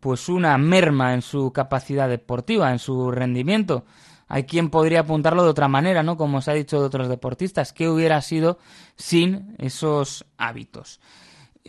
[0.00, 3.84] pues una merma en su capacidad deportiva, en su rendimiento.
[4.28, 6.16] Hay quien podría apuntarlo de otra manera, ¿no?
[6.16, 8.58] Como se ha dicho de otros deportistas, ¿qué hubiera sido
[8.96, 11.00] sin esos hábitos?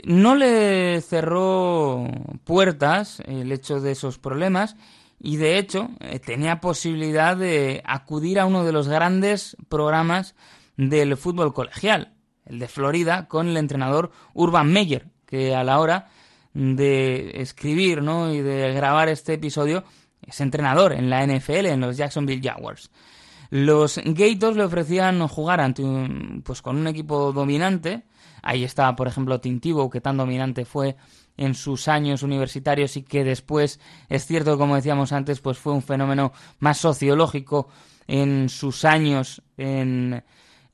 [0.03, 2.05] No le cerró
[2.43, 4.75] puertas el hecho de esos problemas
[5.19, 10.35] y de hecho eh, tenía posibilidad de acudir a uno de los grandes programas
[10.77, 12.13] del fútbol colegial,
[12.45, 16.09] el de Florida, con el entrenador Urban Meyer, que a la hora
[16.55, 18.33] de escribir ¿no?
[18.33, 19.83] y de grabar este episodio
[20.25, 22.89] es entrenador en la NFL, en los Jacksonville Jaguars.
[23.51, 25.83] Los Gators le ofrecían jugar ante
[26.43, 28.03] pues con un equipo dominante.
[28.41, 30.95] Ahí estaba, por ejemplo, Tintivo, que tan dominante fue
[31.37, 33.79] en sus años universitarios y que después,
[34.09, 37.67] es cierto, como decíamos antes, pues fue un fenómeno más sociológico
[38.07, 40.23] en sus años en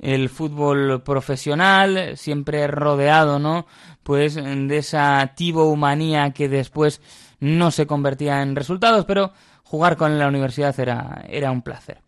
[0.02, 3.68] el fútbol profesional, siempre rodeado, ¿no?
[4.04, 7.02] Pues de esa tibo-humanía que después
[7.40, 9.32] no se convertía en resultados, pero
[9.64, 12.02] jugar con la universidad era, era un placer.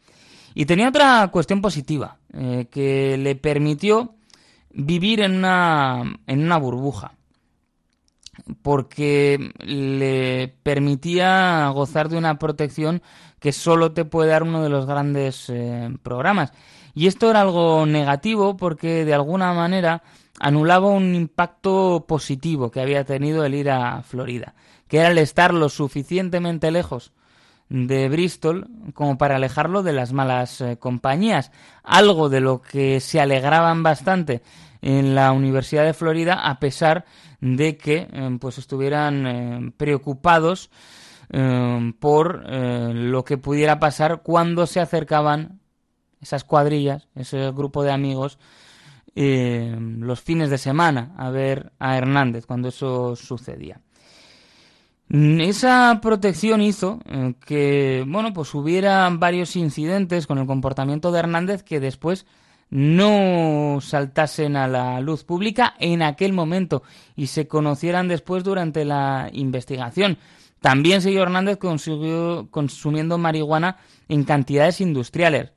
[0.55, 4.15] Y tenía otra cuestión positiva, eh, que le permitió
[4.71, 7.13] vivir en una, en una burbuja
[8.61, 13.01] porque le permitía gozar de una protección
[13.39, 16.51] que solo te puede dar uno de los grandes eh, programas.
[16.93, 20.03] Y esto era algo negativo porque de alguna manera
[20.39, 24.53] anulaba un impacto positivo que había tenido el ir a Florida,
[24.87, 27.13] que era el estar lo suficientemente lejos
[27.69, 31.51] de Bristol como para alejarlo de las malas eh, compañías,
[31.83, 34.43] algo de lo que se alegraban bastante
[34.81, 37.05] en la Universidad de Florida a pesar
[37.41, 40.69] de que eh, pues estuvieran eh, preocupados
[41.99, 45.62] por lo que pudiera pasar cuando se acercaban
[46.23, 48.39] esas cuadrillas, ese grupo de amigos,
[49.15, 53.79] los fines de semana a ver a Hernández cuando eso sucedía.
[55.09, 56.99] Esa protección hizo
[57.45, 62.25] que, bueno, pues hubiera varios incidentes con el comportamiento de Hernández que después
[62.71, 66.81] no saltasen a la luz pública en aquel momento
[67.15, 70.17] y se conocieran después durante la investigación.
[70.59, 75.51] También siguió Hernández consumiendo marihuana en cantidades industriales.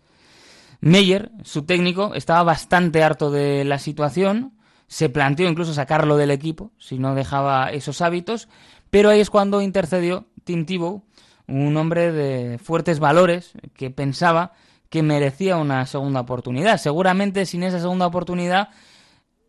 [0.81, 4.53] Meyer, su técnico, estaba bastante harto de la situación,
[4.87, 8.49] se planteó incluso sacarlo del equipo si no dejaba esos hábitos,
[8.91, 11.05] pero ahí es cuando intercedió Tim Tebow,
[11.49, 14.53] un hombre de fuertes valores que pensaba
[14.89, 16.79] que merecía una segunda oportunidad.
[16.79, 18.69] Seguramente sin esa segunda oportunidad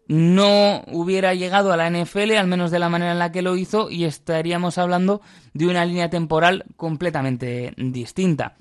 [0.08, 3.58] no hubiera llegado a la NFL, al menos de la manera en la que lo
[3.58, 5.22] hizo, y estaríamos hablando
[5.54, 8.56] de una línea temporal completamente distinta.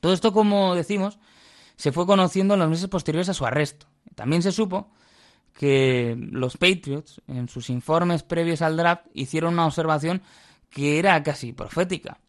[0.00, 1.18] Todo esto, como decimos,
[1.76, 3.86] se fue conociendo en los meses posteriores a su arresto.
[4.14, 4.90] También se supo
[5.52, 10.22] que los Patriots, en sus informes previos al draft, hicieron una observación
[10.70, 12.20] que era casi profética.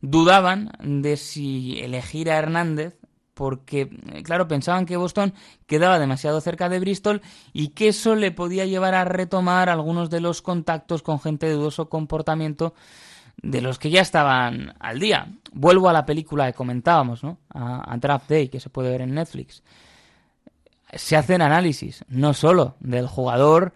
[0.00, 2.96] Dudaban de si elegir a Hernández
[3.34, 5.32] porque, eh, claro, pensaban que Boston
[5.66, 7.22] quedaba demasiado cerca de Bristol
[7.52, 11.54] y que eso le podía llevar a retomar algunos de los contactos con gente de
[11.54, 12.74] dudoso comportamiento
[13.36, 15.28] de los que ya estaban al día.
[15.52, 17.38] Vuelvo a la película que comentábamos, ¿no?
[17.50, 19.62] A, Draft Day, que se puede ver en Netflix.
[20.92, 23.72] Se hacen análisis, no solo del jugador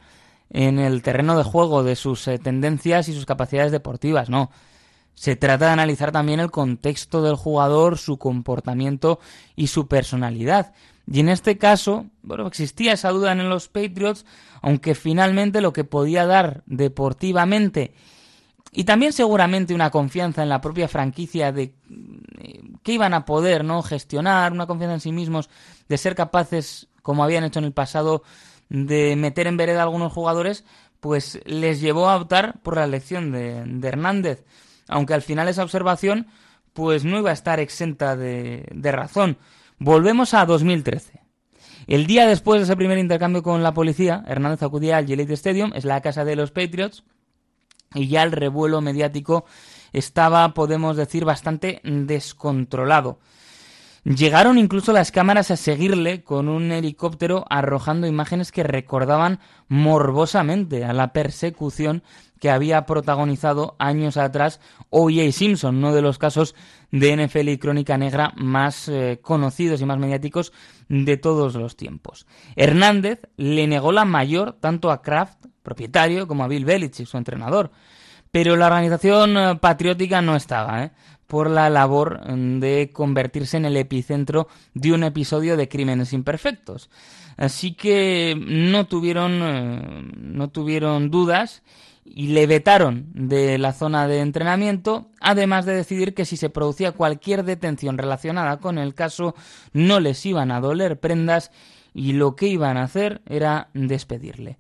[0.51, 4.51] en el terreno de juego, de sus eh, tendencias y sus capacidades deportivas, no
[5.17, 9.19] se trata de analizar también el contexto del jugador, su comportamiento
[9.57, 10.75] y su personalidad.
[11.11, 14.27] Y en este caso, bueno, existía esa duda en los Patriots,
[14.61, 17.95] aunque finalmente lo que podía dar deportivamente
[18.79, 21.73] y también seguramente una confianza en la propia franquicia de
[22.39, 25.49] eh, que iban a poder no gestionar, una confianza en sí mismos,
[25.89, 28.23] de ser capaces, como habían hecho en el pasado,
[28.69, 30.67] de meter en vereda a algunos jugadores,
[31.01, 34.45] pues les llevó a optar por la elección de, de Hernández.
[34.89, 36.27] Aunque al final esa observación
[36.75, 39.39] pues no iba a estar exenta de, de razón.
[39.79, 41.23] Volvemos a 2013.
[41.87, 45.73] El día después de ese primer intercambio con la policía, Hernández acudía al Gillette Stadium,
[45.75, 47.05] es la casa de los Patriots,
[47.95, 49.45] y ya el revuelo mediático
[49.93, 53.19] estaba, podemos decir, bastante descontrolado.
[54.05, 60.93] Llegaron incluso las cámaras a seguirle con un helicóptero arrojando imágenes que recordaban morbosamente a
[60.93, 62.05] la persecución
[62.39, 64.61] que había protagonizado años atrás
[64.91, 65.33] O.J.
[65.33, 66.55] Simpson, uno de los casos
[66.93, 70.53] de NFL y Crónica Negra más eh, conocidos y más mediáticos
[70.89, 72.29] de todos los tiempos.
[72.55, 77.73] Hernández le negó la mayor tanto a Kraft, propietario, como a Bill Belichick, su entrenador.
[78.31, 80.93] Pero la organización eh, patriótica no estaba, ¿eh?
[81.27, 86.89] por la labor mm, de convertirse en el epicentro de un episodio de crímenes imperfectos.
[87.37, 91.63] Así que no tuvieron, eh, no tuvieron dudas
[92.05, 96.93] y le vetaron de la zona de entrenamiento, además de decidir que si se producía
[96.93, 99.35] cualquier detención relacionada con el caso
[99.73, 101.51] no les iban a doler prendas
[101.93, 104.59] y lo que iban a hacer era despedirle.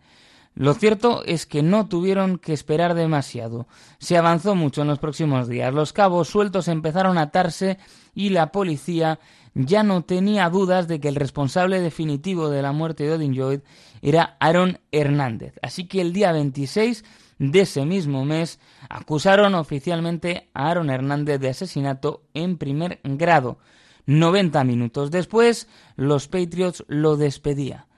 [0.57, 3.66] Lo cierto es que no tuvieron que esperar demasiado.
[3.98, 5.72] Se avanzó mucho en los próximos días.
[5.72, 7.76] Los cabos sueltos empezaron a atarse
[8.14, 9.20] y la policía
[9.52, 13.61] ya no tenía dudas de que el responsable definitivo de la muerte de Odin Lloyd
[14.00, 15.59] era Aaron Hernández.
[15.61, 17.04] Así que el día 26
[17.38, 23.59] de ese mismo mes acusaron oficialmente a Aaron Hernández de asesinato en primer grado.
[24.07, 27.88] 90 minutos después, los Patriots lo despedía.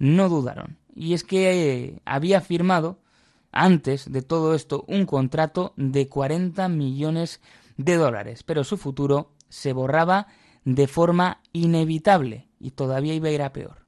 [0.00, 2.98] No dudaron y es que eh, había firmado
[3.52, 7.40] antes de todo esto un contrato de 40 millones
[7.76, 10.26] de dólares, pero su futuro se borraba
[10.64, 13.87] de forma inevitable y todavía iba a ir a peor.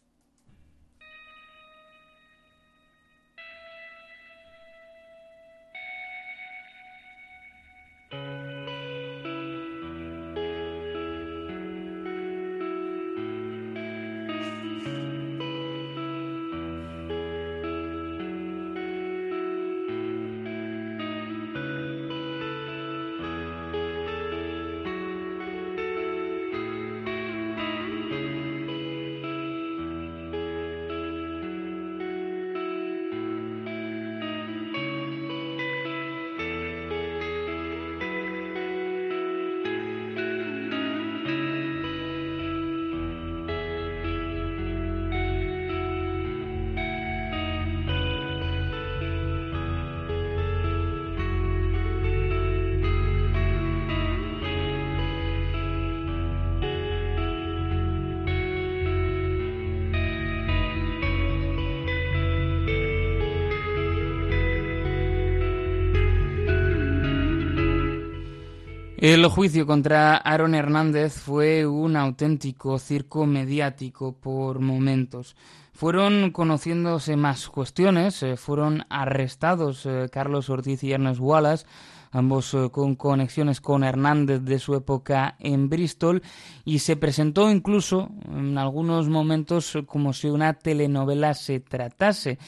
[69.01, 75.37] El juicio contra Aaron Hernández fue un auténtico circo mediático por momentos.
[75.73, 81.65] Fueron conociéndose más cuestiones, eh, fueron arrestados eh, Carlos Ortiz y Ernest Wallace,
[82.13, 86.23] ambos eh, con conexiones con Hernández de su época en Bristol,
[86.67, 92.39] y se presentó incluso en algunos momentos como si una telenovela se tratase.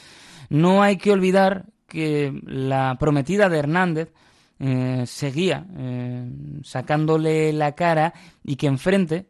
[0.49, 4.13] No hay que olvidar que la prometida de Hernández,
[4.65, 6.25] eh, seguía eh,
[6.63, 8.13] sacándole la cara
[8.45, 9.27] y que enfrente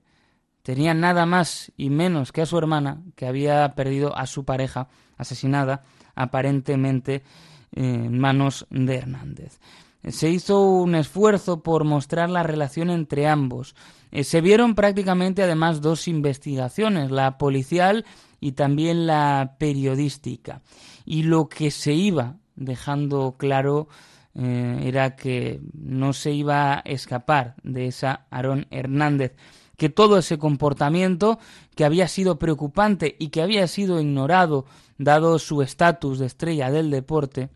[0.62, 4.90] tenía nada más y menos que a su hermana, que había perdido a su pareja
[5.18, 5.82] asesinada
[6.14, 7.24] aparentemente
[7.72, 9.60] en manos de Hernández.
[10.08, 13.74] Se hizo un esfuerzo por mostrar la relación entre ambos.
[14.12, 18.06] Eh, se vieron prácticamente además dos investigaciones, la policial
[18.40, 20.62] y también la periodística.
[21.06, 23.88] Y lo que se iba dejando claro
[24.36, 29.36] eh, era que no se iba a escapar de esa Aarón Hernández,
[29.78, 31.40] que todo ese comportamiento
[31.76, 34.66] que había sido preocupante y que había sido ignorado
[34.98, 37.50] dado su estatus de estrella del deporte,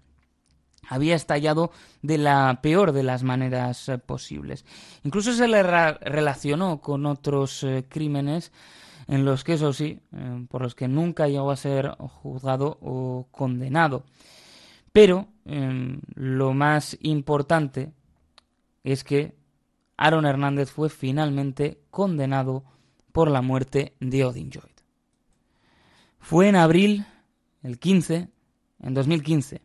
[0.88, 1.72] había estallado
[2.02, 4.64] de la peor de las maneras eh, posibles.
[5.04, 8.52] Incluso se le relacionó con otros eh, crímenes
[9.08, 10.02] en los que, eso sí,
[10.50, 14.04] por los que nunca llegó a ser juzgado o condenado.
[14.92, 17.94] Pero em, lo más importante
[18.84, 19.36] es que
[19.98, 22.64] Aaron Hernández fue finalmente condenado
[23.12, 24.78] por la muerte de Odin Lloyd.
[26.20, 27.06] Fue en abril,
[27.64, 28.30] el 15,
[28.80, 29.62] en 2015,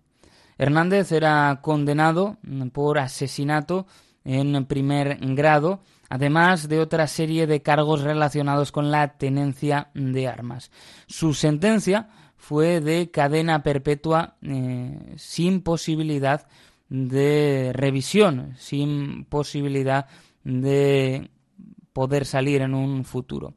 [0.59, 2.39] Hernández era condenado
[2.72, 3.87] por asesinato
[4.24, 10.70] en primer grado, además de otra serie de cargos relacionados con la tenencia de armas.
[11.07, 12.09] Su sentencia
[12.43, 16.49] fue de cadena perpetua eh, sin posibilidad
[16.88, 20.09] de revisión, sin posibilidad
[20.43, 21.30] de
[21.93, 23.55] poder salir en un futuro.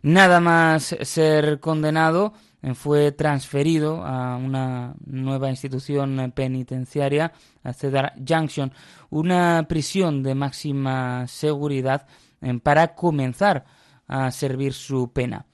[0.00, 8.72] Nada más ser condenado, eh, fue transferido a una nueva institución penitenciaria, a Cedar Junction,
[9.10, 12.06] una prisión de máxima seguridad
[12.40, 13.66] eh, para comenzar
[14.08, 15.44] a servir su pena.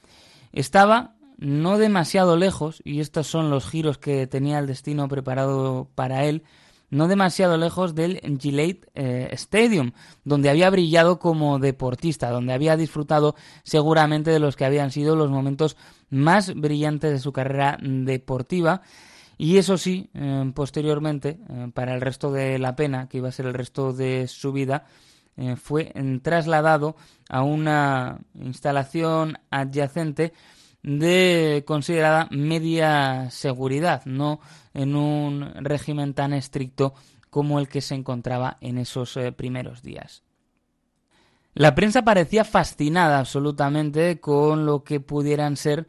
[0.53, 6.25] Estaba no demasiado lejos, y estos son los giros que tenía el destino preparado para
[6.25, 6.45] él,
[6.89, 9.93] no demasiado lejos del Gillette eh, Stadium,
[10.25, 13.35] donde había brillado como deportista, donde había disfrutado
[13.65, 15.77] seguramente de los que habían sido los momentos
[16.11, 18.83] más brillantes de su carrera deportiva.
[19.37, 23.33] Y eso sí, eh, posteriormente, eh, para el resto de la pena, que iba a
[23.33, 24.87] ser el resto de su vida,
[25.57, 26.95] fue trasladado
[27.31, 30.35] a una instalación adyacente
[30.83, 34.41] de considerada media seguridad, no
[34.75, 36.95] en un régimen tan estricto
[37.31, 40.23] como el que se encontraba en esos eh, primeros días.
[41.55, 45.87] La prensa parecía fascinada absolutamente con lo que pudieran ser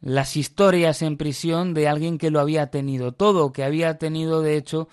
[0.00, 4.56] las historias en prisión de alguien que lo había tenido todo, que había tenido de
[4.56, 4.88] hecho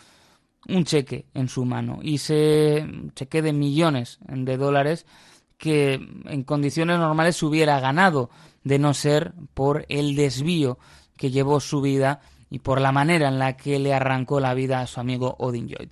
[0.67, 5.05] un cheque en su mano y se cheque de millones de dólares
[5.57, 8.29] que en condiciones normales hubiera ganado
[8.63, 10.77] de no ser por el desvío
[11.17, 14.81] que llevó su vida y por la manera en la que le arrancó la vida
[14.81, 15.89] a su amigo Odin Lloyd.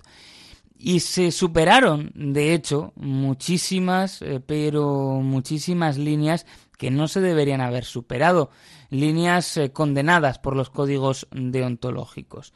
[0.78, 6.46] Y se superaron, de hecho, muchísimas, eh, pero muchísimas líneas
[6.76, 8.50] que no se deberían haber superado,
[8.90, 12.52] líneas eh, condenadas por los códigos deontológicos.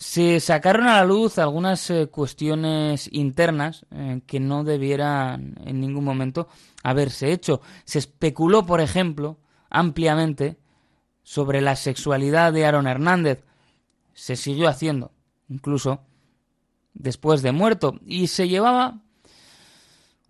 [0.00, 3.84] Se sacaron a la luz algunas eh, cuestiones internas
[4.26, 6.48] que no debieran en ningún momento
[6.82, 7.60] haberse hecho.
[7.84, 9.36] Se especuló, por ejemplo,
[9.68, 10.56] ampliamente
[11.22, 13.44] sobre la sexualidad de Aaron Hernández.
[14.14, 15.12] Se siguió haciendo,
[15.50, 16.00] incluso
[16.94, 19.00] después de muerto, y se llevaba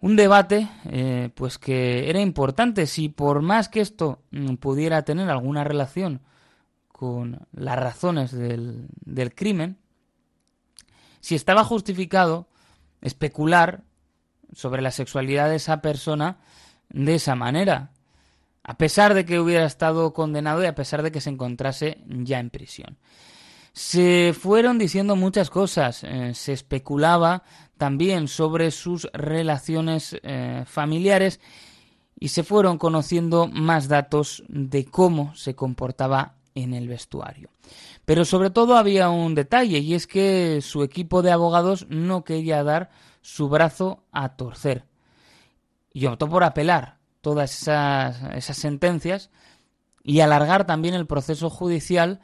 [0.00, 5.28] un debate eh, pues que era importante si por más que esto mm, pudiera tener
[5.30, 6.22] alguna relación
[7.00, 9.78] con las razones del, del crimen,
[11.20, 12.46] si estaba justificado
[13.00, 13.84] especular
[14.52, 16.36] sobre la sexualidad de esa persona
[16.90, 17.92] de esa manera
[18.62, 22.38] a pesar de que hubiera estado condenado y a pesar de que se encontrase ya
[22.38, 22.98] en prisión.
[23.72, 27.44] Se fueron diciendo muchas cosas, eh, se especulaba
[27.78, 31.40] también sobre sus relaciones eh, familiares
[32.18, 37.50] y se fueron conociendo más datos de cómo se comportaba en el vestuario.
[38.04, 42.62] Pero sobre todo había un detalle y es que su equipo de abogados no quería
[42.64, 42.90] dar
[43.22, 44.84] su brazo a torcer
[45.92, 49.30] y optó por apelar todas esas, sentencias
[50.02, 52.20] y alargar también el proceso judicial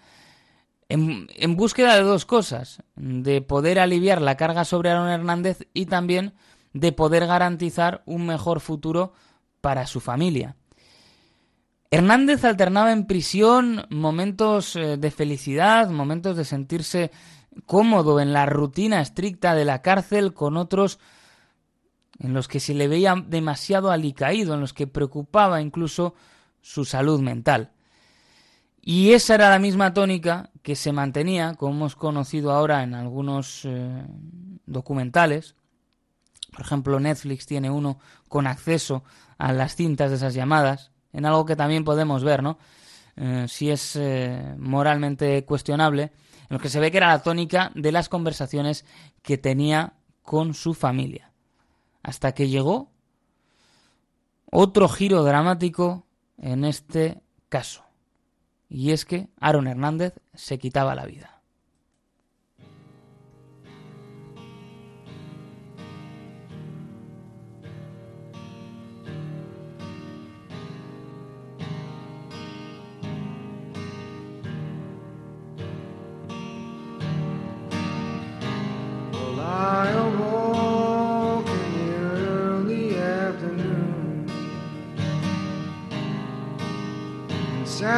[0.89, 5.87] en, en, búsqueda de dos cosas, de poder aliviar la carga sobre Aaron Hernández y
[5.87, 6.35] también
[6.73, 9.13] de poder garantizar un mejor futuro
[9.61, 10.57] para su familia.
[11.91, 17.11] Hernández alternaba en prisión momentos eh, de felicidad, momentos de sentirse
[17.65, 20.99] cómodo en la rutina estricta de la cárcel con otros
[22.19, 26.15] en los que se le veía demasiado alicaído, en los que preocupaba incluso
[26.61, 27.73] su salud mental.
[28.81, 33.63] Y esa era la misma tónica que se mantenía, como hemos conocido ahora en algunos
[33.65, 34.07] eh,
[34.65, 35.57] documentales.
[36.53, 39.05] Por ejemplo, Netflix tiene uno con acceso
[39.39, 42.59] a las cintas de esas llamadas, en algo que también podemos ver, ¿no?
[43.17, 47.73] Eh, si es eh, moralmente cuestionable, en lo que se ve que era la tónica
[47.75, 48.85] de las conversaciones
[49.23, 51.33] que tenía con su familia
[52.03, 52.93] hasta que llegó
[54.51, 56.07] otro giro dramático
[56.37, 57.83] en este caso.
[58.69, 61.36] Y es que Aaron Hernández se quitaba la vida.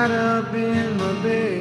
[0.06, 1.57] Up in my bed,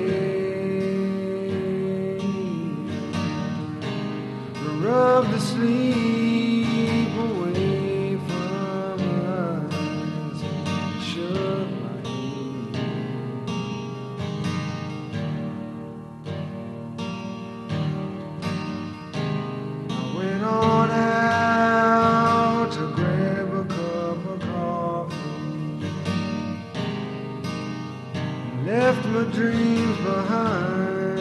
[29.31, 31.17] dreams behind.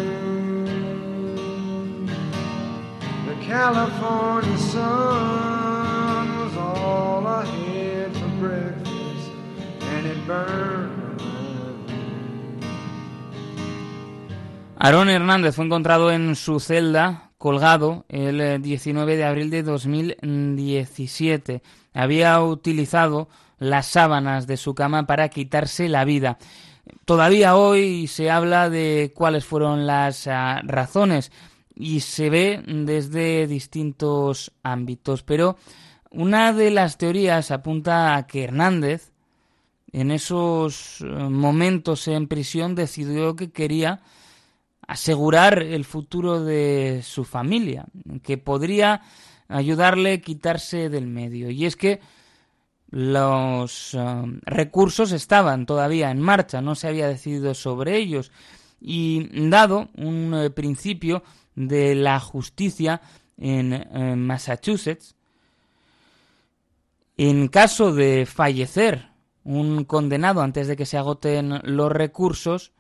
[3.27, 9.31] The California sun was all I had for breakfast,
[9.95, 10.93] and it burned.
[14.79, 21.63] Aaron Hernández fue encontrado en su celda colgado el 19 eh, de abril de 2017.
[21.95, 23.29] Había utilizado
[23.59, 26.39] las sábanas de su cama para quitarse la vida.
[27.05, 31.33] Todavía hoy se habla de cuáles fueron las ah, razones
[31.75, 35.57] y se ve desde distintos ámbitos, pero
[36.11, 39.13] una de las teorías apunta a que Hernández
[39.93, 44.01] en esos eh, momentos en prisión decidió que quería
[44.87, 47.87] asegurar el futuro de su familia,
[48.23, 49.03] que podría
[49.49, 51.51] ayudarle a quitarse del medio.
[51.51, 52.01] Y es que
[52.91, 58.31] los um, recursos estaban todavía en marcha, no se había decidido sobre ellos.
[58.81, 61.23] Y dado un eh, principio
[61.55, 63.01] de la justicia
[63.39, 65.17] en eh, Massachusetts,
[67.17, 69.11] en caso de fallecer
[69.43, 72.73] un condenado antes de que se agoten los recursos,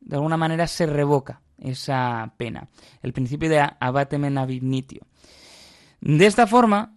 [0.00, 2.68] de alguna manera se revoca esa pena.
[3.02, 6.96] El principio de abatemen ab De esta forma,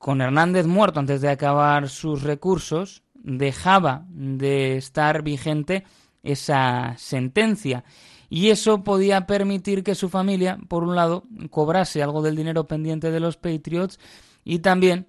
[0.00, 5.84] con Hernández muerto antes de acabar sus recursos, dejaba de estar vigente
[6.22, 7.84] esa sentencia.
[8.30, 13.10] Y eso podía permitir que su familia, por un lado, cobrase algo del dinero pendiente
[13.10, 14.00] de los Patriots
[14.42, 15.06] y también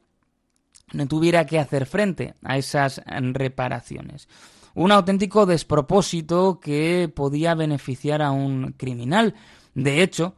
[0.92, 4.28] no tuviera que hacer frente a esas reparaciones
[4.74, 9.36] un auténtico despropósito que podía beneficiar a un criminal.
[9.74, 10.34] De hecho,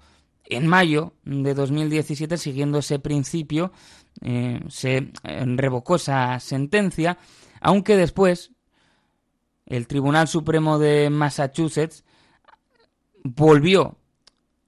[0.45, 3.71] en mayo de 2017, siguiendo ese principio,
[4.21, 7.17] eh, se eh, revocó esa sentencia,
[7.61, 8.51] aunque después
[9.65, 12.03] el Tribunal Supremo de Massachusetts
[13.23, 13.97] volvió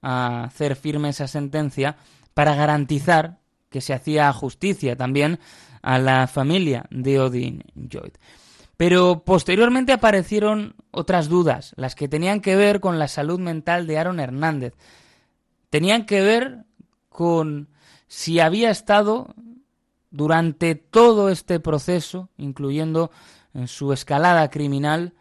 [0.02, 1.96] a hacer firme esa sentencia
[2.34, 3.38] para garantizar
[3.70, 5.38] que se hacía justicia también
[5.82, 8.12] a la familia de Odin Lloyd.
[8.76, 13.98] Pero posteriormente aparecieron otras dudas, las que tenían que ver con la salud mental de
[13.98, 14.74] Aaron Hernández.
[15.76, 16.64] Tenían que ver
[17.10, 17.68] con
[18.06, 19.34] si había estado
[20.10, 23.10] durante todo este proceso, incluyendo
[23.52, 25.12] en su escalada criminal,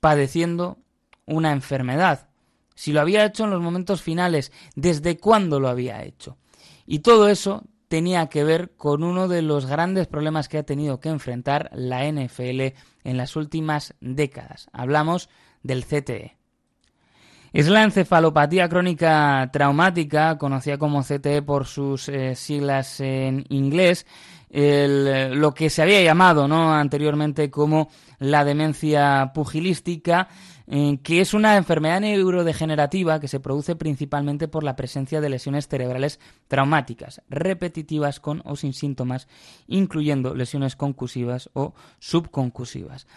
[0.00, 0.78] padeciendo
[1.26, 2.28] una enfermedad.
[2.74, 6.38] Si lo había hecho en los momentos finales, desde cuándo lo había hecho.
[6.84, 10.98] Y todo eso tenía que ver con uno de los grandes problemas que ha tenido
[10.98, 12.74] que enfrentar la NFL
[13.04, 14.68] en las últimas décadas.
[14.72, 15.28] Hablamos
[15.62, 16.37] del CTE.
[17.58, 24.06] Es la encefalopatía crónica traumática, conocida como CTE por sus eh, siglas en inglés,
[24.48, 26.72] lo que se había llamado ¿no?
[26.72, 27.88] anteriormente como
[28.20, 30.28] la demencia pugilística,
[30.68, 36.20] que es una enfermedad neurodegenerativa que se produce principalmente por la presencia de lesiones cerebrales
[36.46, 39.26] traumáticas, repetitivas con o sin síntomas,
[39.66, 43.08] incluyendo lesiones concursivas o subconcusivas.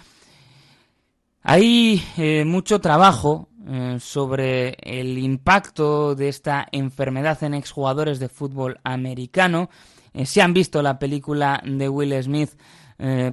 [1.44, 8.80] Hay eh, mucho trabajo eh, sobre el impacto de esta enfermedad en exjugadores de fútbol
[8.84, 9.70] americano.
[10.14, 12.52] Eh, si han visto la película de Will Smith,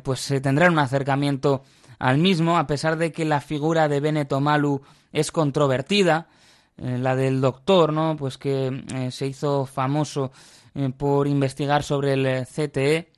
[0.02, 1.62] pues se tendrá un acercamiento
[1.98, 6.28] al mismo, a pesar de que la figura de Beneto Malu es controvertida,
[6.76, 8.16] eh, la del doctor, ¿no?
[8.16, 10.30] Pues que eh, se hizo famoso
[10.74, 13.10] eh, por investigar sobre el CTE,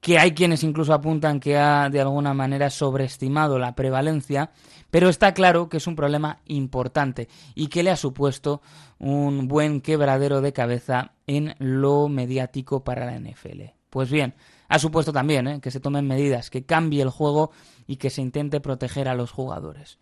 [0.00, 4.50] que hay quienes incluso apuntan que ha de alguna manera sobreestimado la prevalencia,
[4.90, 8.62] pero está claro que es un problema importante y que le ha supuesto
[8.98, 13.62] un buen quebradero de cabeza en lo mediático para la NFL.
[13.90, 14.34] Pues bien,
[14.68, 17.50] ha supuesto también que se tomen medidas, que cambie el juego
[17.86, 19.98] y que se intente proteger a los jugadores.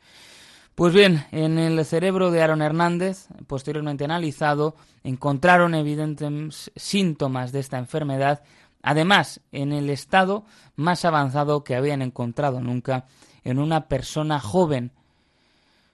[0.75, 7.79] Pues bien, en el cerebro de Aaron Hernández, posteriormente analizado, encontraron evidentes síntomas de esta
[7.79, 8.43] enfermedad,
[8.83, 13.07] además en el estado más avanzado que habían encontrado nunca
[13.45, 14.93] en una persona joven.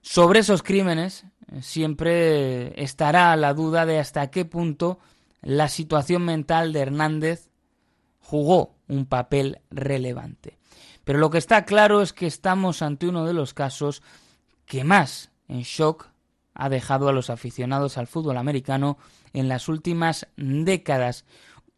[0.01, 1.25] Sobre esos crímenes
[1.61, 4.99] siempre estará la duda de hasta qué punto
[5.43, 7.51] la situación mental de Hernández
[8.21, 10.59] jugó un papel relevante.
[11.05, 14.03] Pero lo que está claro es que estamos ante uno de los casos
[14.65, 16.09] que más en shock
[16.55, 18.99] ha dejado a los aficionados al fútbol americano
[19.33, 21.25] en las últimas décadas.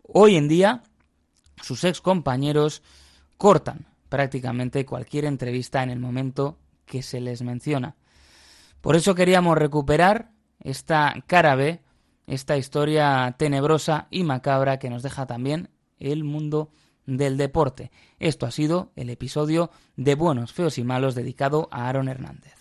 [0.03, 0.83] Hoy en día,
[1.63, 2.83] sus ex compañeros
[3.37, 7.97] cortan prácticamente cualquier entrevista en el momento que se les menciona.
[8.81, 10.31] Por eso queríamos recuperar
[10.61, 11.83] esta cara B,
[12.27, 16.71] esta historia tenebrosa y macabra que nos deja también el mundo
[17.07, 17.91] del deporte.
[18.19, 22.55] Esto ha sido el episodio de Buenos, Feos y Malos dedicado a Aaron Hernández.